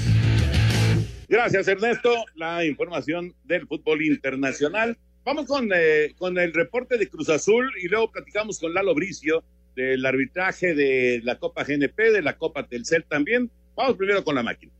[1.29, 2.25] Gracias, Ernesto.
[2.35, 4.97] La información del fútbol internacional.
[5.25, 9.45] Vamos con, eh, con el reporte de Cruz Azul y luego platicamos con Lalo Bricio
[9.77, 13.51] del arbitraje de la Copa GNP, de la Copa Telcel también.
[13.79, 14.73] Vamos primero con la máquina.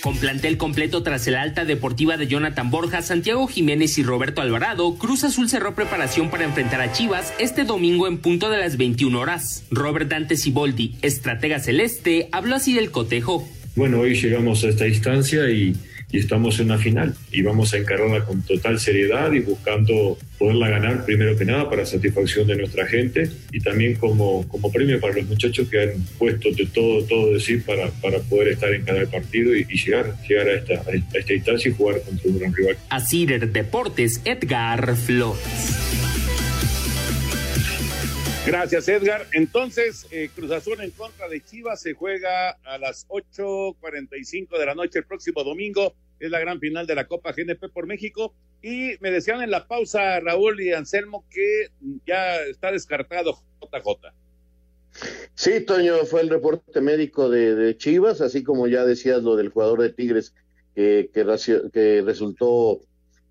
[0.00, 4.96] Con plantel completo tras el alta deportiva de Jonathan Borja, Santiago Jiménez y Roberto Alvarado,
[4.96, 9.20] Cruz Azul cerró preparación para enfrentar a Chivas este domingo en punto de las 21
[9.20, 9.64] horas.
[9.70, 13.46] Robert Dante Siboldi, estratega celeste, habló así del cotejo.
[13.76, 15.76] Bueno, hoy llegamos a esta instancia y,
[16.12, 20.68] y estamos en una final y vamos a encararla con total seriedad y buscando poderla
[20.68, 25.14] ganar primero que nada para satisfacción de nuestra gente y también como, como premio para
[25.14, 29.06] los muchachos que han puesto de todo, todo decir para, para poder estar en cada
[29.06, 32.76] partido y, llegar, llegar a, esta, a esta instancia y jugar contra un gran rival.
[32.90, 36.21] A Cider Deportes, Edgar Flores.
[38.44, 39.26] Gracias, Edgar.
[39.32, 44.74] Entonces, eh, Cruz Azul en contra de Chivas se juega a las 8.45 de la
[44.74, 45.94] noche el próximo domingo.
[46.18, 48.34] Es la gran final de la Copa GNP por México.
[48.60, 51.68] Y me decían en la pausa, Raúl y Anselmo, que
[52.04, 54.12] ya está descartado JJ.
[55.34, 59.82] Sí, Toño, fue el reporte médico de, Chivas, así como ya decías lo del jugador
[59.82, 60.34] de Tigres
[60.74, 61.24] que, que,
[61.72, 62.80] que resultó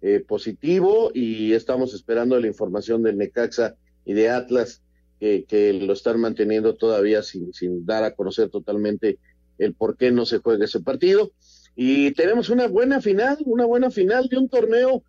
[0.02, 4.82] eh, positivo y estamos esperando la información del Necaxa y de Atlas
[5.21, 9.19] que, que, lo están manteniendo todavía sin, sin dar a conocer totalmente
[9.60, 11.31] el por qué no se juega ese partido.
[11.75, 15.03] Y tenemos una buena final, una buena final de un torneo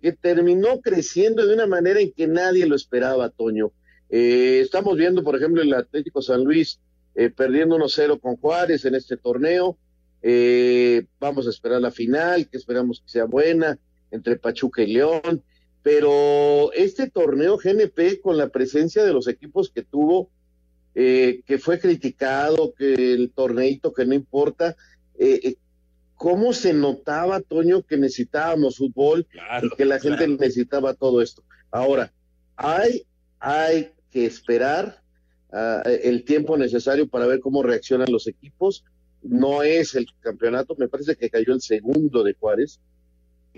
[0.00, 3.70] que terminó creciendo de una manera en que nadie lo esperaba, Toño.
[4.08, 6.80] Eh, estamos viendo, por ejemplo, el Atlético San Luis
[7.14, 9.76] eh, perdiendo 1-0 con Juárez en este torneo.
[10.22, 13.78] Eh, vamos a esperar la final, que esperamos que sea buena,
[14.10, 15.42] entre Pachuca y León
[15.82, 20.30] pero este torneo GNP con la presencia de los equipos que tuvo,
[20.94, 24.76] eh, que fue criticado, que el torneito que no importa,
[25.18, 25.56] eh,
[26.18, 30.18] cómo se notaba, Toño, que necesitábamos fútbol claro, y que la claro.
[30.18, 31.42] gente necesitaba todo esto.
[31.70, 32.12] Ahora,
[32.56, 33.06] hay,
[33.38, 35.00] hay que esperar
[35.52, 38.84] uh, el tiempo necesario para ver cómo reaccionan los equipos,
[39.22, 42.80] no es el campeonato, me parece que cayó el segundo de Juárez.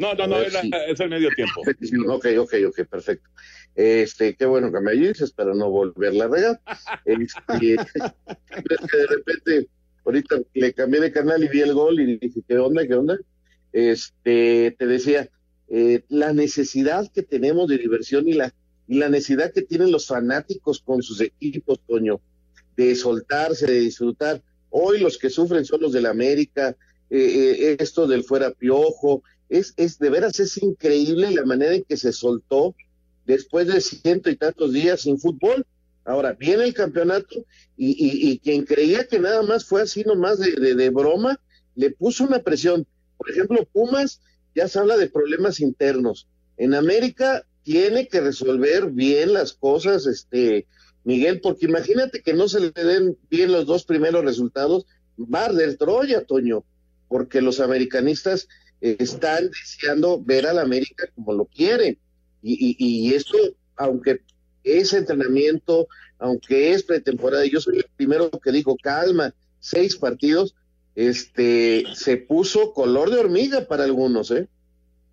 [0.01, 0.55] No, no, no, es,
[0.99, 1.61] el medio tiempo.
[2.09, 3.29] Ok, ok, ok, perfecto.
[3.75, 6.61] Este, qué bueno que me dices para no volverla a regar.
[7.05, 7.77] Este,
[8.51, 9.69] que de repente,
[10.07, 12.87] ahorita le cambié de canal y vi el gol y dije, ¿qué onda?
[12.87, 13.19] ¿Qué onda?
[13.75, 15.29] Este, te decía,
[15.69, 18.55] eh, la necesidad que tenemos de diversión y la,
[18.89, 22.23] y la necesidad que tienen los fanáticos con sus equipos, Toño,
[22.75, 24.43] de soltarse, de disfrutar.
[24.71, 26.75] Hoy los que sufren son los del América,
[27.11, 31.83] eh, eh, esto del fuera piojo, es, es de veras es increíble la manera en
[31.83, 32.75] que se soltó
[33.27, 35.67] después de ciento y tantos días sin fútbol.
[36.05, 37.45] Ahora viene el campeonato
[37.77, 41.39] y, y, quien creía que nada más fue así nomás de, de, broma,
[41.75, 42.87] le puso una presión.
[43.19, 44.21] Por ejemplo, Pumas
[44.55, 46.27] ya se habla de problemas internos.
[46.57, 50.67] En América tiene que resolver bien las cosas, este,
[51.05, 54.87] Miguel, porque imagínate que no se le den bien los dos primeros resultados,
[55.19, 56.65] va del Troya, Toño,
[57.09, 58.49] porque los americanistas
[58.81, 61.99] están deseando ver al América como lo quieren.
[62.43, 63.37] Y, y, esto,
[63.77, 64.21] aunque
[64.65, 65.89] es entrenamiento,
[66.19, 70.55] aunque es pretemporada, yo soy el primero que dijo, calma, seis partidos,
[70.95, 74.49] este, se puso color de hormiga para algunos, ¿eh?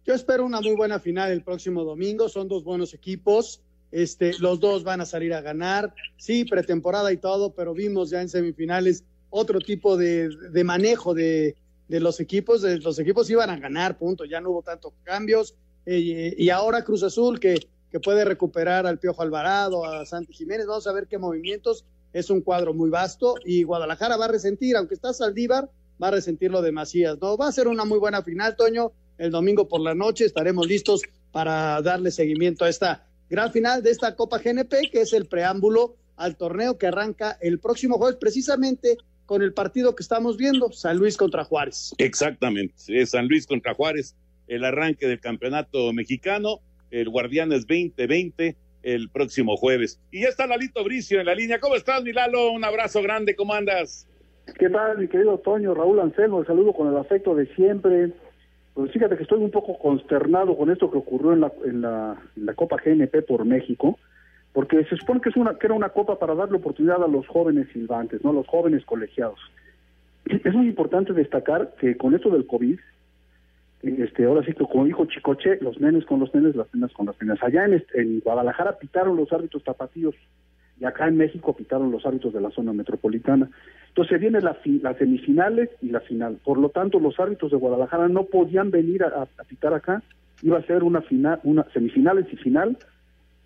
[0.06, 4.62] Yo espero una muy buena final el próximo domingo, son dos buenos equipos, este, los
[4.62, 9.04] dos van a salir a ganar, sí, pretemporada y todo, pero vimos ya en semifinales
[9.30, 13.98] otro tipo de, de manejo de, de los equipos, de, los equipos iban a ganar,
[13.98, 18.86] punto, ya no hubo tantos cambios, eh, y ahora Cruz Azul que, que puede recuperar
[18.86, 22.90] al Piojo Alvarado, a Santi Jiménez, vamos a ver qué movimientos, es un cuadro muy
[22.90, 25.70] vasto, y Guadalajara va a resentir, aunque está Saldívar,
[26.02, 27.38] va a resentir lo de Macías, ¿no?
[27.38, 31.02] Va a ser una muy buena final, Toño, el domingo por la noche estaremos listos
[31.32, 35.96] para darle seguimiento a esta gran final de esta Copa GNP, que es el preámbulo
[36.16, 40.98] al torneo que arranca el próximo jueves, precisamente con el partido que estamos viendo, San
[40.98, 41.94] Luis contra Juárez.
[42.00, 44.16] Exactamente, es San Luis contra Juárez,
[44.48, 50.00] el arranque del campeonato mexicano, el Guardianes 2020, el próximo jueves.
[50.12, 51.60] Y ya está Lalito Bricio en la línea.
[51.60, 52.52] ¿Cómo estás, Milalo?
[52.52, 54.08] Un abrazo grande, ¿cómo andas?
[54.58, 55.74] ¿Qué tal, mi querido Toño?
[55.74, 58.14] Raúl Anselmo, el saludo con el afecto de siempre.
[58.74, 62.18] Pues fíjate que estoy un poco consternado con esto que ocurrió en la, en la,
[62.38, 64.00] en la Copa GNP por México
[64.58, 67.28] porque se supone que, es una, que era una copa para darle oportunidad a los
[67.28, 68.34] jóvenes silbantes, ¿no?
[68.34, 69.40] los jóvenes colegiados.
[70.26, 72.80] Es muy importante destacar que con esto del COVID,
[73.84, 77.06] este, ahora sí que como dijo Chicoche, los nenes con los nenes, las nenas con
[77.06, 77.38] las nenas.
[77.44, 80.16] Allá en, en Guadalajara pitaron los árbitros tapatíos
[80.82, 83.52] y acá en México pitaron los árbitros de la zona metropolitana.
[83.90, 84.58] Entonces vienen las
[84.98, 86.40] semifinales y la final.
[86.44, 90.02] Por lo tanto, los árbitros de Guadalajara no podían venir a, a pitar acá.
[90.42, 92.76] Iba a ser una final, una semifinales y final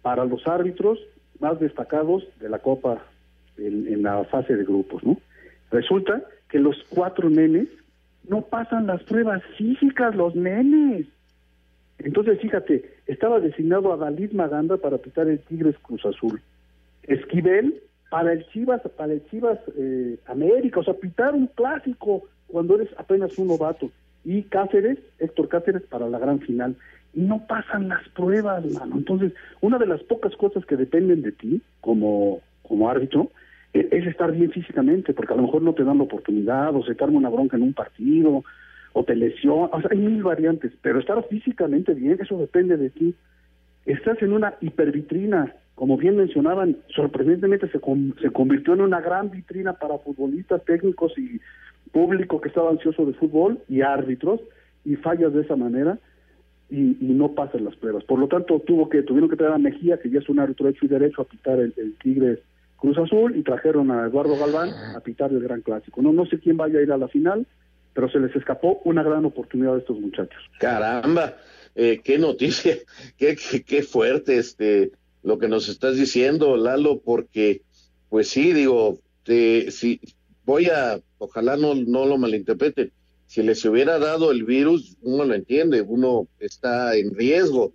[0.02, 1.00] para los árbitros
[1.40, 3.04] más destacados de la Copa
[3.58, 5.18] en, la fase de grupos, ¿no?
[5.72, 7.68] Resulta que los cuatro nenes
[8.28, 11.08] no pasan las pruebas físicas, los nenes.
[12.00, 16.42] Entonces, fíjate, estaba designado a Dalit Maganda para pitar el Tigres Cruz Azul.
[17.04, 22.76] Esquivel para el Chivas, para el Chivas eh, América, o sea, pitar un clásico cuando
[22.76, 23.90] eres apenas un novato.
[24.24, 26.76] Y Cáceres, Héctor Cáceres para la gran final
[27.14, 28.64] no pasan las pruebas.
[28.96, 33.32] Entonces, una de las pocas cosas que dependen de ti como, como árbitro
[33.74, 36.84] e, es, estar bien físicamente, porque a lo mejor no te dan la oportunidad, o
[36.84, 38.44] se te arma una bronca en un partido,
[38.94, 42.90] o te lesiona, o sea, hay mil variantes, pero estar físicamente bien, eso depende de
[42.90, 43.16] ti.
[43.86, 47.80] Estás en una hipervitrina, como bien mencionaban, sorprendentemente se,
[48.22, 51.42] se convirtió en una gran vitrina para futbolistas, técnicos y
[51.92, 54.40] público que estaba ansioso de fútbol y árbitros,
[54.84, 56.00] y fallas de esa manera
[56.72, 58.04] y, no pasan las pruebas.
[58.06, 60.70] Por lo tanto, tuvo que tuvieron que traer a Mejía, que ya es un árbitro
[60.70, 62.40] hecho y derecho, a pitar el, el Tigres
[62.82, 66.02] Cruz Azul y trajeron a Eduardo Galván a pitar el Gran Clásico.
[66.02, 67.46] No, no sé quién vaya a ir a la final,
[67.94, 70.42] pero se les escapó una gran oportunidad a estos muchachos.
[70.60, 71.38] Caramba,
[71.76, 72.78] eh, qué noticia,
[73.18, 77.62] qué, qué, fuerte este lo que nos estás diciendo, Lalo, porque
[78.10, 80.02] pues sí, digo, te, si
[80.44, 82.92] voy a, ojalá no, no lo malinterpreten,
[83.32, 87.72] si les hubiera dado el virus, uno lo entiende, uno está en riesgo,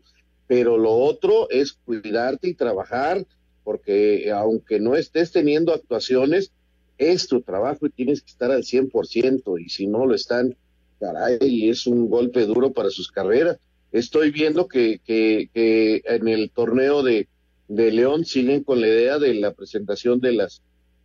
[0.47, 3.25] pero lo otro es cuidarte y trabajar,
[3.65, 6.53] porque aunque no estés teniendo actuaciones,
[6.99, 10.55] es tu trabajo y tienes que estar al 100%, y si no lo están,
[11.01, 13.57] caray, es un golpe duro para sus carreras.
[13.93, 17.29] Estoy viendo que, que, que en el torneo de,
[17.69, 20.61] de León siguen con la idea de la presentación de las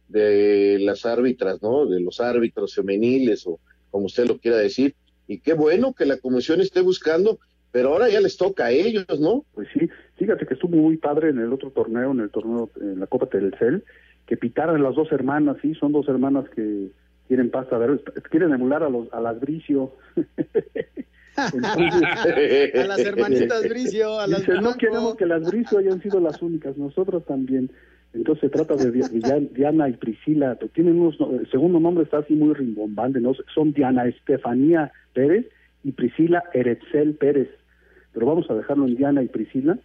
[0.09, 1.85] de las árbitras, ¿no?
[1.85, 3.61] De los árbitros femeniles o
[3.91, 4.95] como usted lo quiera decir.
[5.27, 7.39] Y qué bueno que la comisión esté buscando,
[7.71, 9.45] pero ahora ya les toca a ellos, ¿no?
[9.53, 12.99] Pues sí, fíjate que estuvo muy padre en el otro torneo, en el torneo, en
[12.99, 13.83] la Copa Telcel,
[14.25, 16.89] que pitaran las dos hermanas, sí, son dos hermanas que,
[17.31, 19.93] quieren pasta verde, quieren emular a los a las Bricio.
[21.37, 21.49] a
[22.87, 27.23] las hermanitas Bricio, a las no queremos que las Bricio hayan sido las únicas, nosotros
[27.25, 27.71] también.
[28.13, 28.91] Entonces se trata de
[29.53, 33.33] Diana y Priscila, tienen unos, el segundo nombre está así muy rimbombante, ¿no?
[33.53, 35.47] son Diana Estefanía Pérez
[35.83, 37.49] y Priscila Eretzel Pérez,
[38.13, 39.77] pero vamos a dejarlo en Diana y Priscila,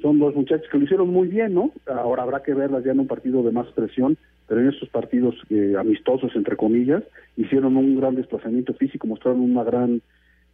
[0.00, 1.72] son dos muchachos que lo hicieron muy bien, ¿no?
[1.86, 4.16] Ahora habrá que verlas ya en un partido de más presión,
[4.48, 7.04] pero en estos partidos eh, amistosos, entre comillas,
[7.36, 10.02] hicieron un gran desplazamiento físico, mostraron una gran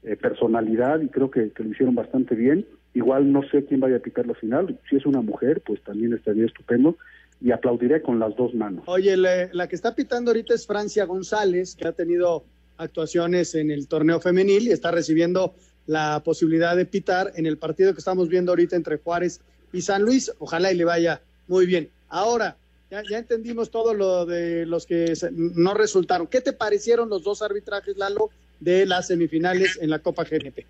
[0.05, 2.67] eh, personalidad y creo que, lo hicieron bastante bien.
[2.95, 6.15] Igual no sé quién vaya a picar la final, si es una mujer, pues también
[6.15, 6.97] estaría estupendo
[7.41, 8.85] y aplaudiré con las dos manos.
[8.87, 12.45] Oye, la, que está pitando ahorita es Francia González, que ha tenido
[12.77, 15.55] actuaciones en el torneo femenil y está recibiendo
[15.87, 19.41] la posibilidad de pitar en el partido que estamos viendo ahorita entre Juárez
[19.73, 20.33] y San Luis.
[20.39, 21.91] Ojalá y le vaya muy bien.
[22.09, 22.57] Ahora,
[22.91, 26.27] ya, ya entendimos todo lo de los que no resultaron.
[26.27, 28.31] ¿Qué te parecieron los dos arbitrajes, Lalo,
[28.61, 30.67] de las semifinales en la Copa GNP?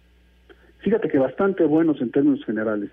[0.79, 2.91] Fíjate que bastante buenos en términos generales.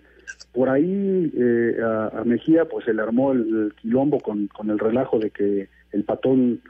[0.54, 5.20] Por ahí eh, a, Mejía pues se le armó el, quilombo con, con, el relajo
[5.20, 6.62] de que el patón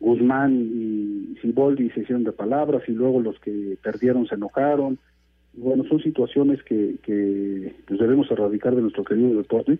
[0.00, 4.98] Guzmán y Siboldi se hicieron de palabras y luego los que perdieron se enojaron.
[5.54, 9.78] bueno, son situaciones que, que pues debemos erradicar de nuestro querido deporte.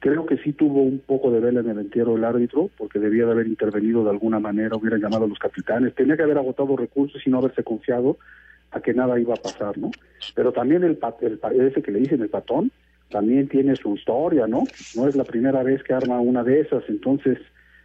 [0.00, 3.26] Creo que sí tuvo un poco de vela en el entierro el árbitro, porque debía
[3.26, 6.76] de haber intervenido de alguna manera, hubiera llamado a los capitanes, tenía que haber agotado
[6.76, 8.18] recursos y no haberse confiado
[8.70, 9.90] a que nada iba a pasar, ¿no?
[10.34, 12.70] Pero también el, el ese que le dicen el patón,
[13.10, 14.64] también tiene su historia, ¿no?
[14.94, 17.38] No es la primera vez que arma una de esas, entonces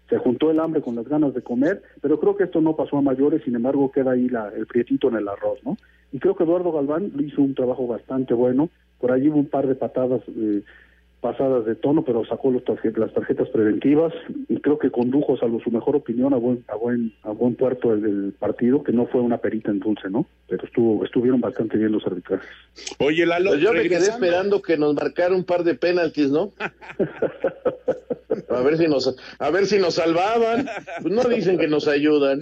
[0.09, 2.97] se juntó el hambre con las ganas de comer, pero creo que esto no pasó
[2.97, 5.77] a mayores, sin embargo queda ahí la, el prietito en el arroz, ¿no?
[6.11, 8.69] Y creo que Eduardo Galván hizo un trabajo bastante bueno,
[8.99, 10.61] por allí hubo un par de patadas eh,
[11.23, 12.63] pasadas de tono, pero sacó los
[12.97, 14.13] las tarjetas preventivas
[14.49, 17.95] y creo que condujo, salvo su mejor opinión, a buen, a buen, a buen puerto
[17.95, 20.27] del, partido, que no fue una perita en dulce, ¿no?
[20.49, 22.49] Pero estuvo, estuvieron bastante bien los arbitrajes.
[22.99, 26.51] Oye, Lalo, pues yo me quedé esperando que nos marcara un par de penaltis, ¿no?
[28.49, 30.67] a ver si nos, a ver si nos salvaban.
[31.01, 32.41] Pues no dicen que nos ayudan.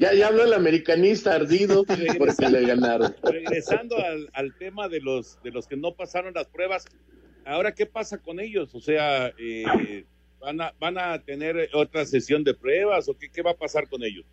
[0.00, 1.84] ya, ya habló el americanista ardido
[2.18, 3.14] porque le ganaron.
[3.22, 6.86] Regresando al, al tema de los, de los que no pasaron las pruebas,
[7.44, 8.74] Ahora, ¿qué pasa con ellos?
[8.74, 10.04] O sea, eh,
[10.40, 13.88] ¿van, a, ¿van a tener otra sesión de pruebas o qué, qué va a pasar
[13.88, 14.24] con ellos?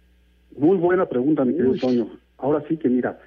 [0.55, 2.19] Muy buena pregunta, mi querido Toño.
[2.37, 3.19] Ahora sí que mira,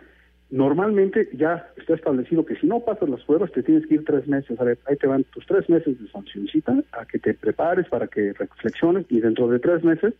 [0.50, 4.26] normalmente ya está establecido que si no pasas las pruebas te tienes que ir tres
[4.26, 4.58] meses.
[4.60, 8.06] A ver, ahí te van tus tres meses de sancioncita a que te prepares para
[8.06, 10.14] que reflexiones y dentro de tres meses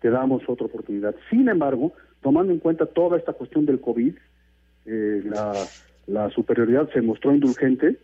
[0.00, 1.14] te damos otra oportunidad.
[1.30, 4.14] Sin embargo, tomando en cuenta toda esta cuestión del COVID,
[4.86, 5.52] eh, la,
[6.06, 7.98] la superioridad se mostró indulgente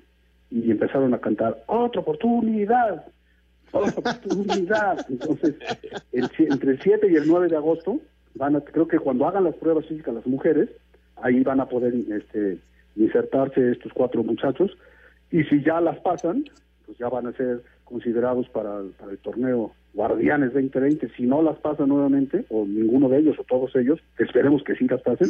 [0.50, 3.06] y empezaron a cantar otra oportunidad,
[3.72, 5.06] otra oportunidad.
[5.08, 5.54] Entonces,
[6.12, 8.00] entre el 7 y el 9 de agosto,
[8.34, 10.70] van a, creo que cuando hagan las pruebas físicas las mujeres,
[11.16, 12.58] ahí van a poder este,
[12.96, 14.76] insertarse estos cuatro muchachos
[15.30, 16.44] y si ya las pasan,
[16.86, 21.10] pues ya van a ser considerados para, para el torneo Guardianes 2020.
[21.16, 24.86] Si no las pasan nuevamente, o ninguno de ellos o todos ellos, esperemos que sí
[24.86, 25.28] las pasen,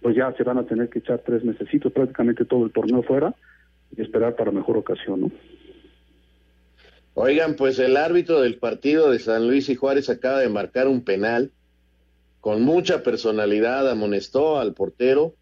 [0.00, 3.34] pues ya se van a tener que echar tres mesecitos, prácticamente todo el torneo fuera,
[3.96, 5.30] y esperar para mejor ocasión, ¿no?
[7.14, 11.02] Oigan, pues el árbitro del partido de San Luis y Juárez acaba de marcar un
[11.02, 11.50] penal.
[12.40, 15.34] Con mucha personalidad amonestó al portero.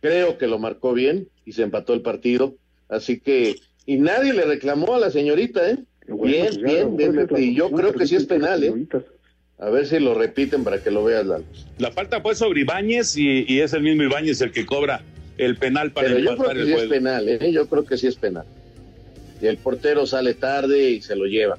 [0.00, 2.56] Creo que lo marcó bien y se empató el partido.
[2.88, 5.78] Así que, y nadie le reclamó a la señorita, ¿eh?
[6.06, 8.86] bien, pues bien, bien, Y yo creo que sí es penal, ¿eh?
[9.58, 11.44] A ver si lo repiten para que lo veas, Lalo.
[11.78, 15.02] La falta fue sobre Ibáñez y, y es el mismo Ibáñez el que cobra
[15.38, 17.52] el penal para Pero yo creo que sí es penal, ¿eh?
[17.52, 18.44] yo creo que sí es penal.
[19.40, 21.58] Y el portero sale tarde y se lo lleva.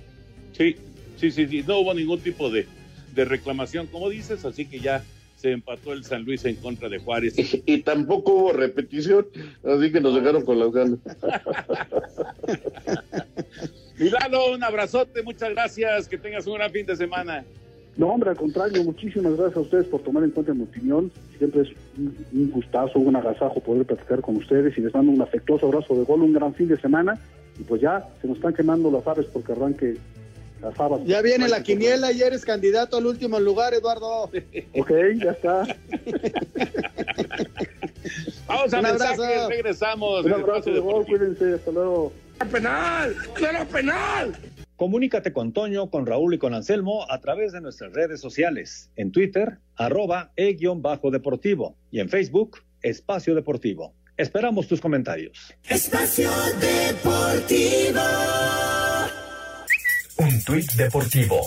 [0.55, 0.75] Sí,
[1.17, 1.63] sí, sí, sí.
[1.65, 2.67] no hubo ningún tipo de,
[3.15, 5.03] de reclamación, como dices, así que ya
[5.39, 7.35] se empató el San Luis en contra de Juárez.
[7.65, 9.27] Y, tampoco hubo repetición,
[9.63, 10.99] así que nos dejaron con las ganas.
[13.97, 17.45] Milano, un abrazote, muchas gracias, que tengas un gran fin de semana.
[17.97, 21.11] No, hombre, al contrario, muchísimas gracias a ustedes por tomar en cuenta mi opinión.
[21.37, 25.67] Siempre es un, gustazo, un agasajo poder platicar con ustedes y les mando un afectuoso
[25.67, 27.19] abrazo de gol, un gran fin de semana.
[27.59, 29.97] Y pues ya se nos están quemando las aves porque arranque
[30.61, 31.03] las habas.
[31.05, 34.29] Ya viene la quiniela y eres candidato al último lugar, Eduardo.
[34.75, 35.63] Ok, ya está.
[38.47, 40.25] Vamos a mensajes, regresamos.
[40.25, 42.13] Un abrazo de gol, cuídense, hasta luego.
[42.51, 43.15] ¡Penal!
[43.33, 44.31] ¡Claro, penal!
[44.79, 48.89] Comunícate con Toño, con Raúl y con Anselmo a través de nuestras redes sociales.
[48.95, 53.93] En Twitter, arroba e-deportivo y en Facebook, Espacio Deportivo.
[54.15, 55.53] Esperamos tus comentarios.
[55.67, 57.99] Espacio Deportivo.
[60.17, 61.41] Un tuit deportivo.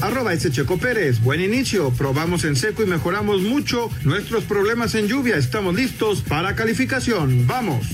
[0.00, 1.22] Arroba ese Checo Pérez.
[1.22, 1.92] Buen inicio.
[1.96, 5.36] Probamos en seco y mejoramos mucho nuestros problemas en lluvia.
[5.36, 7.46] Estamos listos para calificación.
[7.46, 7.86] Vamos.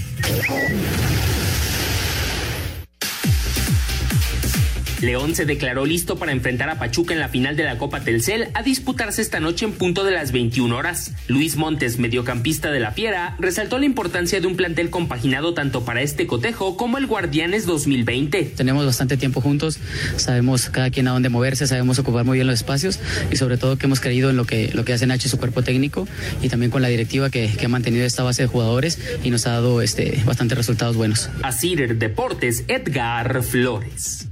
[5.01, 8.49] León se declaró listo para enfrentar a Pachuca en la final de la Copa Telcel
[8.55, 11.12] a disputarse esta noche en punto de las 21 horas.
[11.28, 16.03] Luis Montes, mediocampista de la Fiera, resaltó la importancia de un plantel compaginado tanto para
[16.03, 18.55] este cotejo como el Guardianes 2020.
[18.57, 19.78] Tenemos bastante tiempo juntos,
[20.16, 22.99] sabemos cada quien a dónde moverse, sabemos ocupar muy bien los espacios
[23.30, 25.38] y sobre todo que hemos creído en lo que, lo que hace Nacho y su
[25.38, 26.09] cuerpo técnico
[26.42, 29.46] y también con la directiva que, que ha mantenido esta base de jugadores y nos
[29.46, 31.30] ha dado este, bastantes resultados buenos.
[31.42, 34.26] Asir Deportes, Edgar Flores.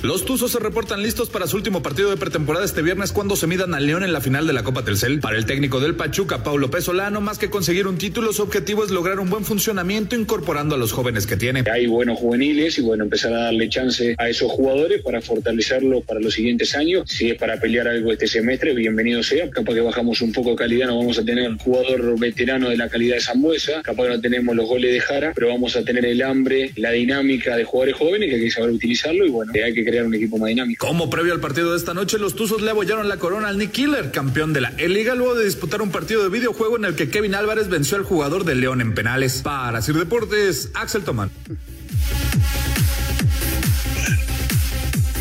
[0.00, 3.48] Los Tuzos se reportan listos para su último partido de pretemporada este viernes cuando se
[3.48, 5.18] midan al León en la final de la Copa Telcel.
[5.18, 8.92] Para el técnico del Pachuca, Paulo Pesolano, más que conseguir un título, su objetivo es
[8.92, 11.64] lograr un buen funcionamiento incorporando a los jóvenes que tiene.
[11.68, 16.20] Hay buenos juveniles y bueno, empezar a darle chance a esos jugadores para fortalecerlo para
[16.20, 17.02] los siguientes años.
[17.10, 19.50] Si es para pelear algo este semestre, bienvenido sea.
[19.50, 22.76] Capaz que bajamos un poco de calidad, no vamos a tener un jugador veterano de
[22.76, 25.82] la calidad de Zambuesa, capaz que no tenemos los goles de Jara, pero vamos a
[25.82, 29.52] tener el hambre, la dinámica de jugadores jóvenes que hay que saber utilizarlo y bueno,
[29.52, 30.86] hay que crear un equipo más dinámico.
[30.86, 33.72] Como previo al partido de esta noche, los Tuzos le abollaron la corona al Nick
[33.72, 37.08] Killer, campeón de la E-Liga, luego de disputar un partido de videojuego en el que
[37.08, 39.42] Kevin Álvarez venció al jugador de León en penales.
[39.42, 41.30] Para Sir Deportes, Axel Tomán.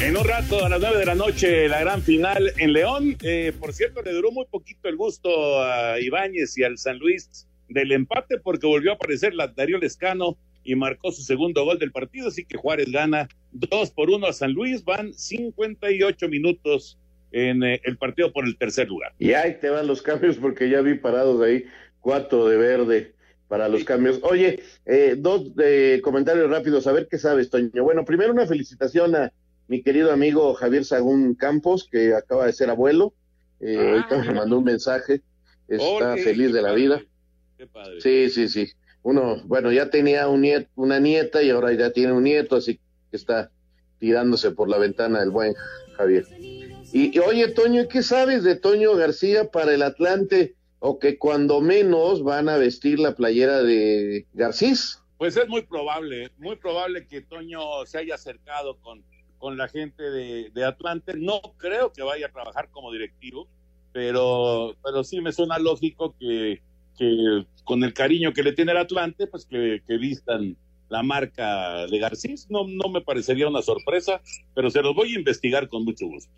[0.02, 3.18] En un rato, a las nueve de la noche, la gran final en León.
[3.24, 7.48] Eh, por cierto, le duró muy poquito el gusto a Ibáñez y al San Luis
[7.68, 10.38] del empate porque volvió a aparecer la Darío Lescano
[10.68, 14.34] y marcó su segundo gol del partido, así que Juárez gana dos por uno a
[14.34, 17.00] San Luis, van 58 minutos
[17.32, 19.14] en eh, el partido por el tercer lugar.
[19.18, 21.64] Y ahí te van los cambios porque ya vi parados ahí
[22.02, 23.14] cuatro de verde
[23.48, 24.20] para los cambios.
[24.24, 27.84] Oye, eh, dos de comentarios rápidos, a ver qué sabes, Toño.
[27.84, 29.32] Bueno, primero una felicitación a
[29.70, 33.14] mi querido amigo Javier Sagún Campos, que acaba de ser abuelo.
[33.62, 35.22] Eh, Ah, ahorita me mandó un mensaje,
[35.70, 37.02] está feliz de la vida.
[37.58, 38.02] Qué padre.
[38.02, 38.68] Sí, sí, sí.
[39.08, 40.46] Uno, bueno, ya tenía un
[40.76, 42.76] una nieta y ahora ya tiene un nieto, así
[43.10, 43.50] que está
[44.00, 45.56] tirándose por la ventana el buen
[45.96, 46.26] Javier.
[46.92, 50.56] Y, y, oye, Toño, ¿qué sabes de Toño García para el Atlante?
[50.80, 55.02] O que cuando menos van a vestir la playera de Garcís.
[55.18, 59.06] Pues es muy probable, muy probable que Toño se haya acercado con,
[59.38, 61.14] con la gente de, de Atlante.
[61.16, 63.48] No creo que vaya a trabajar como directivo,
[63.94, 66.62] pero, pero sí me suena lógico que,
[66.98, 70.56] que con el cariño que le tiene el Atlante, pues que, que vistan
[70.90, 72.48] la marca de Garcís.
[72.50, 74.22] No, no me parecería una sorpresa,
[74.56, 76.32] pero se los voy a investigar con mucho gusto.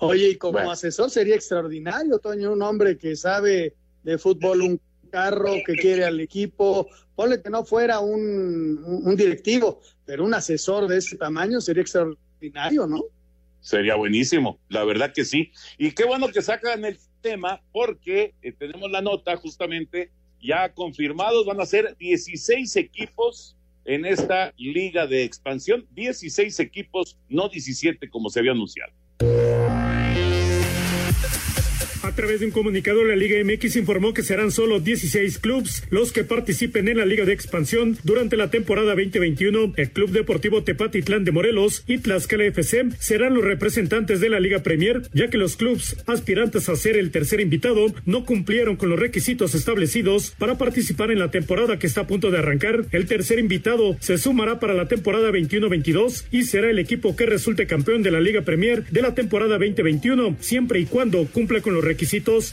[0.00, 0.70] Oye, y como Bueno.
[0.70, 4.80] asesor sería extraordinario, Toño, un hombre que sabe de fútbol, un
[5.10, 6.88] carro que quiere al equipo.
[7.14, 11.82] Ponle que no fuera un, un- un directivo, pero un asesor de ese tamaño sería
[11.82, 13.02] extraordinario, ¿no?
[13.60, 15.52] Sería buenísimo, la verdad que sí.
[15.76, 20.10] Y qué bueno que sacan el tema porque eh, tenemos la nota justamente
[20.40, 27.48] ya confirmados, van a ser 16 equipos en esta liga de expansión, 16 equipos, no
[27.48, 28.92] 17 como se había anunciado.
[32.10, 36.10] A través de un comunicado, la Liga MX informó que serán solo 16 clubes los
[36.10, 39.74] que participen en la Liga de Expansión durante la temporada 2021.
[39.76, 44.64] El Club Deportivo Tepatitlán de Morelos y Tlaxcala FC serán los representantes de la Liga
[44.64, 48.98] Premier, ya que los clubes aspirantes a ser el tercer invitado no cumplieron con los
[48.98, 52.86] requisitos establecidos para participar en la temporada que está a punto de arrancar.
[52.90, 57.68] El tercer invitado se sumará para la temporada 21-22 y será el equipo que resulte
[57.68, 61.84] campeón de la Liga Premier de la temporada 2021, siempre y cuando cumpla con los
[61.84, 61.99] requisitos.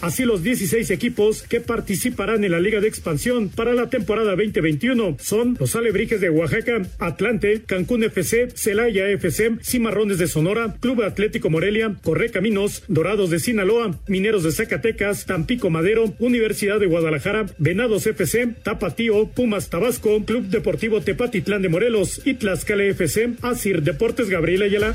[0.02, 5.16] Así los 16 equipos que participarán en la Liga de Expansión para la temporada 2021
[5.22, 11.50] son los Alebrijes de Oaxaca, Atlante, Cancún FC, Celaya FC, Cimarrones de Sonora, Club Atlético
[11.50, 18.48] Morelia, Correcaminos, Dorados de Sinaloa, Mineros de Zacatecas, Tampico Madero, Universidad de Guadalajara, Venados FC,
[18.64, 24.93] Tapatío, Pumas Tabasco, Club Deportivo Tepatitlán de Morelos y Tlaxcala FC, Asir Deportes Gabriel Ayala.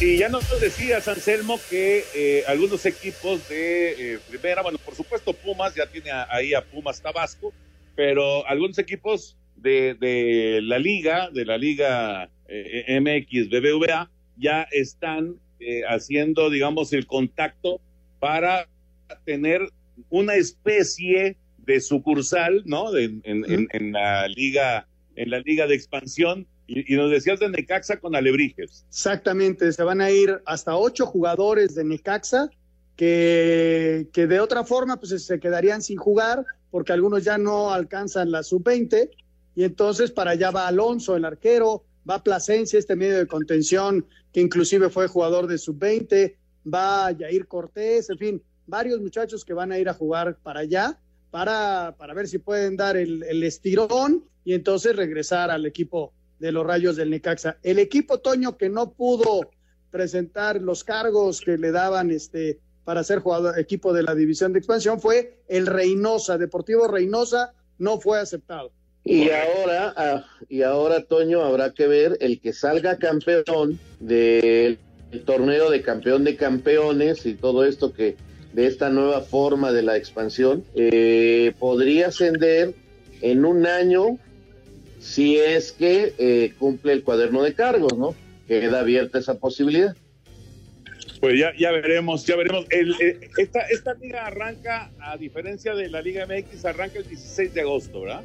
[0.00, 5.34] Y ya nos decías, Anselmo, que eh, algunos equipos de eh, primera, bueno, por supuesto
[5.34, 7.52] Pumas, ya tiene a- ahí a Pumas Tabasco,
[7.96, 15.34] pero algunos equipos de, de la liga, de la liga eh, MX, BBVA, ya están
[15.60, 17.78] eh, haciendo, digamos, el contacto
[18.20, 18.68] para
[19.26, 19.68] tener
[20.08, 22.90] una especie de sucursal, ¿no?
[22.90, 26.46] De- en, en- en la liga, en la liga de expansión.
[26.72, 28.84] Y, nos decías de Necaxa con Alebrijes.
[28.88, 32.48] Exactamente, se van a ir hasta ocho jugadores de Necaxa
[32.94, 38.30] que, que de otra forma pues se quedarían sin jugar porque algunos ya no alcanzan
[38.30, 39.10] la sub-20
[39.56, 44.40] y entonces para allá va Alonso, el arquero, va Plasencia, este medio de contención, que
[44.40, 46.36] inclusive fue jugador de sub-20,
[46.72, 51.00] va Yair Cortés, en fin, varios muchachos que van a ir a jugar para allá,
[51.32, 56.52] para, para ver si pueden dar el, el estirón y entonces regresar al equipo de
[56.52, 57.58] los Rayos del Necaxa.
[57.62, 59.50] El equipo Toño que no pudo
[59.90, 64.58] presentar los cargos que le daban este para ser jugador equipo de la división de
[64.58, 68.72] expansión fue el Reynosa, Deportivo Reynosa no fue aceptado.
[69.04, 74.78] Y ahora, ah, y ahora, Toño, habrá que ver el que salga campeón del
[75.24, 78.16] torneo de campeón de campeones y todo esto que
[78.52, 82.74] de esta nueva forma de la expansión eh, podría ascender
[83.22, 84.18] en un año
[85.00, 88.14] si es que eh, cumple el cuaderno de cargos, ¿no?
[88.46, 89.96] Queda abierta esa posibilidad.
[91.20, 92.66] Pues ya, ya veremos, ya veremos.
[92.70, 97.54] El, eh, esta, esta liga arranca, a diferencia de la Liga MX, arranca el 16
[97.54, 98.22] de agosto, ¿verdad?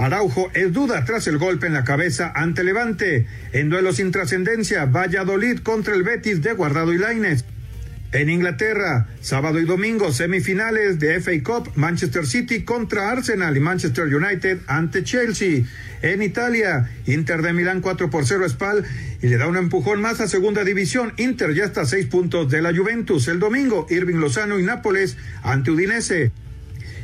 [0.00, 3.26] Araujo es duda tras el golpe en la cabeza ante Levante.
[3.52, 7.44] En duelo sin trascendencia, Valladolid contra el Betis de Guardado y Lainez.
[8.12, 14.06] En Inglaterra, sábado y domingo, semifinales de FA Cup, Manchester City contra Arsenal y Manchester
[14.06, 15.64] United ante Chelsea.
[16.00, 18.86] En Italia, Inter de Milán 4 por 0 a Spal
[19.20, 21.12] y le da un empujón más a segunda división.
[21.18, 23.28] Inter ya está a seis puntos de la Juventus.
[23.28, 26.32] El domingo, Irving Lozano y Nápoles ante Udinese.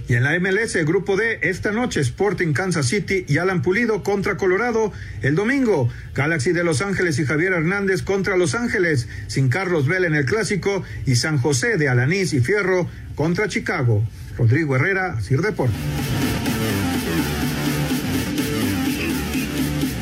[0.08, 4.36] Y en la MLS, Grupo D, esta noche Sporting Kansas City y Alan Pulido contra
[4.36, 4.92] Colorado.
[5.20, 10.06] El domingo, Galaxy de Los Ángeles y Javier Hernández contra Los Ángeles, sin Carlos Vela
[10.06, 14.04] en el clásico y San José de Alanís y Fierro contra Chicago.
[14.38, 15.72] Rodrigo Herrera, Sir Deport.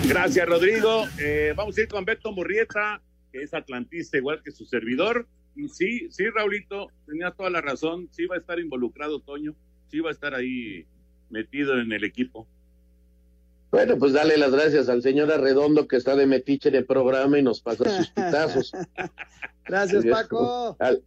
[0.06, 1.06] Gracias, Rodrigo.
[1.18, 3.00] Eh, vamos a ir con Beto Murrieta,
[3.32, 5.26] que es atlantista igual que su servidor.
[5.56, 8.10] Y sí, sí, Raulito, tenía toda la razón.
[8.12, 9.54] Sí va a estar involucrado Toño.
[9.94, 10.84] Sí va a estar ahí
[11.30, 12.48] metido en el equipo.
[13.70, 17.38] Bueno, pues dale las gracias al señor Arredondo que está de metiche en el programa
[17.38, 18.72] y nos pasa sus pitazos.
[19.64, 20.76] Gracias, Paco.
[20.80, 21.04] Al,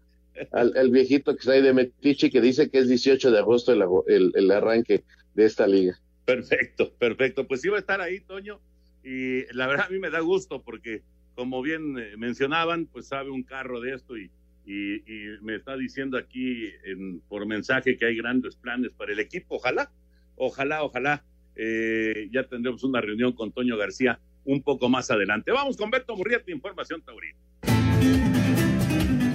[0.54, 3.74] al- al viejito que está ahí de metiche que dice que es 18 de agosto
[3.74, 6.00] el, ago- el- el arranque de esta liga.
[6.24, 7.46] Perfecto, perfecto.
[7.46, 8.62] Pues sí va a estar ahí, Toño.
[9.04, 11.02] Y la verdad a mí me da gusto porque,
[11.36, 14.32] como bien eh, mencionaban, pues sabe un carro de esto y,
[14.68, 15.02] y,
[15.42, 19.56] me está diciendo aquí en, por mensaje que hay grandes planes para el equipo.
[19.56, 19.90] Ojalá,
[20.36, 21.24] ojalá, ojalá.
[21.56, 25.52] eh, ya tendremos una reunión con Toño García un poco más adelante.
[25.52, 27.38] Vamos con Beto Murrieta, Información Taurina.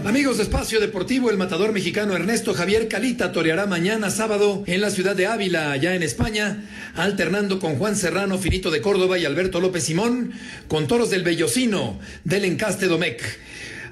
[0.04, 4.90] Amigos de Espacio Deportivo, el matador mexicano Ernesto Javier Calita toreará mañana sábado en la
[4.90, 9.60] ciudad de Ávila, allá en España, alternando con Juan Serrano, Finito de Córdoba y Alberto
[9.60, 10.32] López Simón,
[10.66, 13.22] con toros del Bellocino, del Encaste Domecq.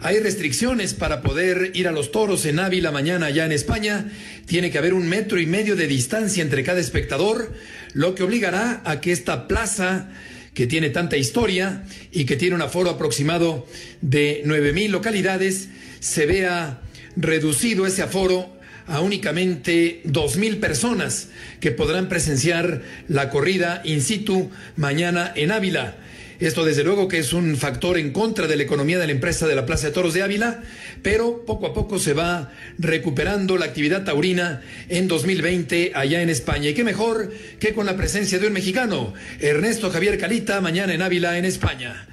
[0.03, 4.11] Hay restricciones para poder ir a los toros en Ávila mañana allá en España.
[4.47, 7.53] Tiene que haber un metro y medio de distancia entre cada espectador,
[7.93, 10.09] lo que obligará a que esta plaza
[10.55, 13.67] que tiene tanta historia y que tiene un aforo aproximado
[14.01, 15.69] de 9.000 localidades,
[16.01, 16.81] se vea
[17.17, 21.29] reducido ese aforo a únicamente 2.000 personas
[21.61, 25.95] que podrán presenciar la corrida in situ mañana en Ávila.
[26.41, 29.47] Esto desde luego que es un factor en contra de la economía de la empresa
[29.47, 30.63] de la Plaza de Toros de Ávila,
[31.03, 36.71] pero poco a poco se va recuperando la actividad taurina en 2020 allá en España.
[36.71, 41.03] Y qué mejor que con la presencia de un mexicano, Ernesto Javier Calita, mañana en
[41.03, 42.07] Ávila, en España.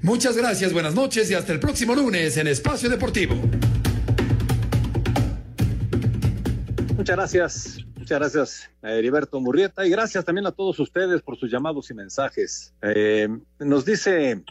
[0.00, 3.34] Muchas gracias, buenas noches y hasta el próximo lunes en Espacio Deportivo.
[6.96, 7.84] Muchas gracias.
[8.04, 11.94] Muchas gracias a Heriberto Murrieta y gracias también a todos ustedes por sus llamados y
[11.94, 12.74] mensajes.
[12.82, 13.26] Eh,
[13.60, 14.44] nos dice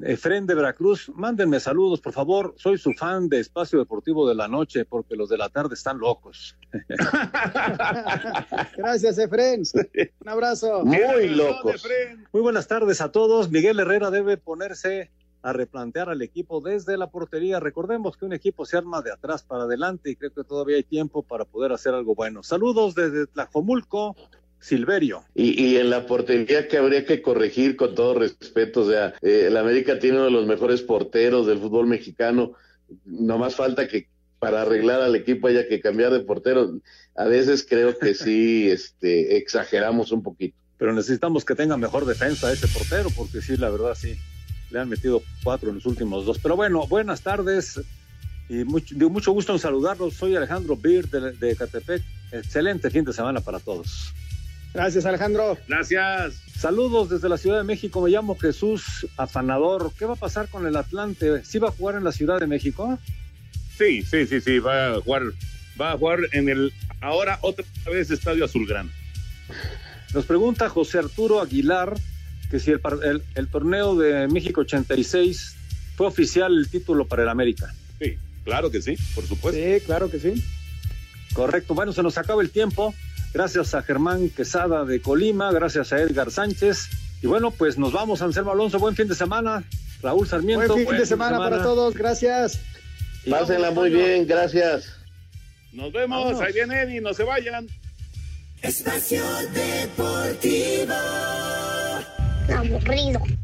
[0.00, 2.54] Efren de Veracruz, mándenme saludos, por favor.
[2.56, 5.98] Soy su fan de Espacio Deportivo de la Noche porque los de la tarde están
[5.98, 6.56] locos.
[8.76, 9.64] Gracias, Efren.
[10.20, 10.84] Un abrazo.
[10.84, 11.84] Muy locos.
[12.32, 13.50] Muy buenas tardes a todos.
[13.50, 15.10] Miguel Herrera debe ponerse
[15.42, 17.60] a replantear al equipo desde la portería.
[17.60, 20.82] Recordemos que un equipo se arma de atrás para adelante y creo que todavía hay
[20.82, 22.42] tiempo para poder hacer algo bueno.
[22.42, 24.16] Saludos desde Tlajomulco,
[24.58, 25.24] Silverio.
[25.34, 29.44] Y, y en la portería que habría que corregir con todo respeto, o sea, eh,
[29.46, 32.52] el América tiene uno de los mejores porteros del fútbol mexicano,
[33.04, 36.80] no más falta que para arreglar al equipo haya que cambiar de portero.
[37.14, 40.56] A veces creo que sí este, exageramos un poquito.
[40.76, 44.16] Pero necesitamos que tenga mejor defensa ese portero, porque sí, la verdad sí
[44.70, 46.38] le han metido cuatro en los últimos dos.
[46.38, 47.80] Pero bueno, buenas tardes
[48.48, 50.14] y mucho, de mucho gusto en saludarlos.
[50.14, 52.02] Soy Alejandro Bir de, de Catepec.
[52.32, 54.12] Excelente fin de semana para todos.
[54.72, 55.58] Gracias, Alejandro.
[55.66, 56.34] Gracias.
[56.56, 58.00] Saludos desde la Ciudad de México.
[58.00, 59.92] Me llamo Jesús Afanador.
[59.98, 61.44] ¿Qué va a pasar con el Atlante?
[61.44, 62.98] ¿Sí va a jugar en la Ciudad de México?
[63.76, 64.58] Sí, sí, sí, sí.
[64.60, 65.22] Va a jugar,
[65.80, 68.90] va a jugar en el ahora otra vez Estadio Azulgrana.
[70.14, 71.94] Nos pregunta José Arturo Aguilar
[72.50, 75.56] que si el, el, el, torneo de México 86
[75.96, 77.74] fue oficial el título para el América.
[77.98, 79.60] Sí, claro que sí, por supuesto.
[79.60, 80.42] Sí, claro que sí.
[81.32, 81.74] Correcto.
[81.74, 82.94] Bueno, se nos acaba el tiempo.
[83.32, 86.88] Gracias a Germán Quesada de Colima, gracias a Edgar Sánchez.
[87.22, 88.78] Y bueno, pues nos vamos, Anselmo Alonso.
[88.78, 89.62] Buen fin de semana.
[90.02, 90.66] Raúl Sarmiento.
[90.66, 91.94] Buen fin, buen de, semana fin de, semana para todos.
[91.94, 92.60] Gracias.
[93.24, 94.26] Y Pásenla muy bien.
[94.26, 94.96] Gracias.
[95.72, 96.18] Nos vemos.
[96.18, 96.40] Vámonos.
[96.40, 97.00] Ahí viene Eddie.
[97.00, 97.68] No se vayan.
[98.62, 99.22] Espacio
[99.52, 100.94] Deportivo.
[102.48, 103.39] 那我不理你。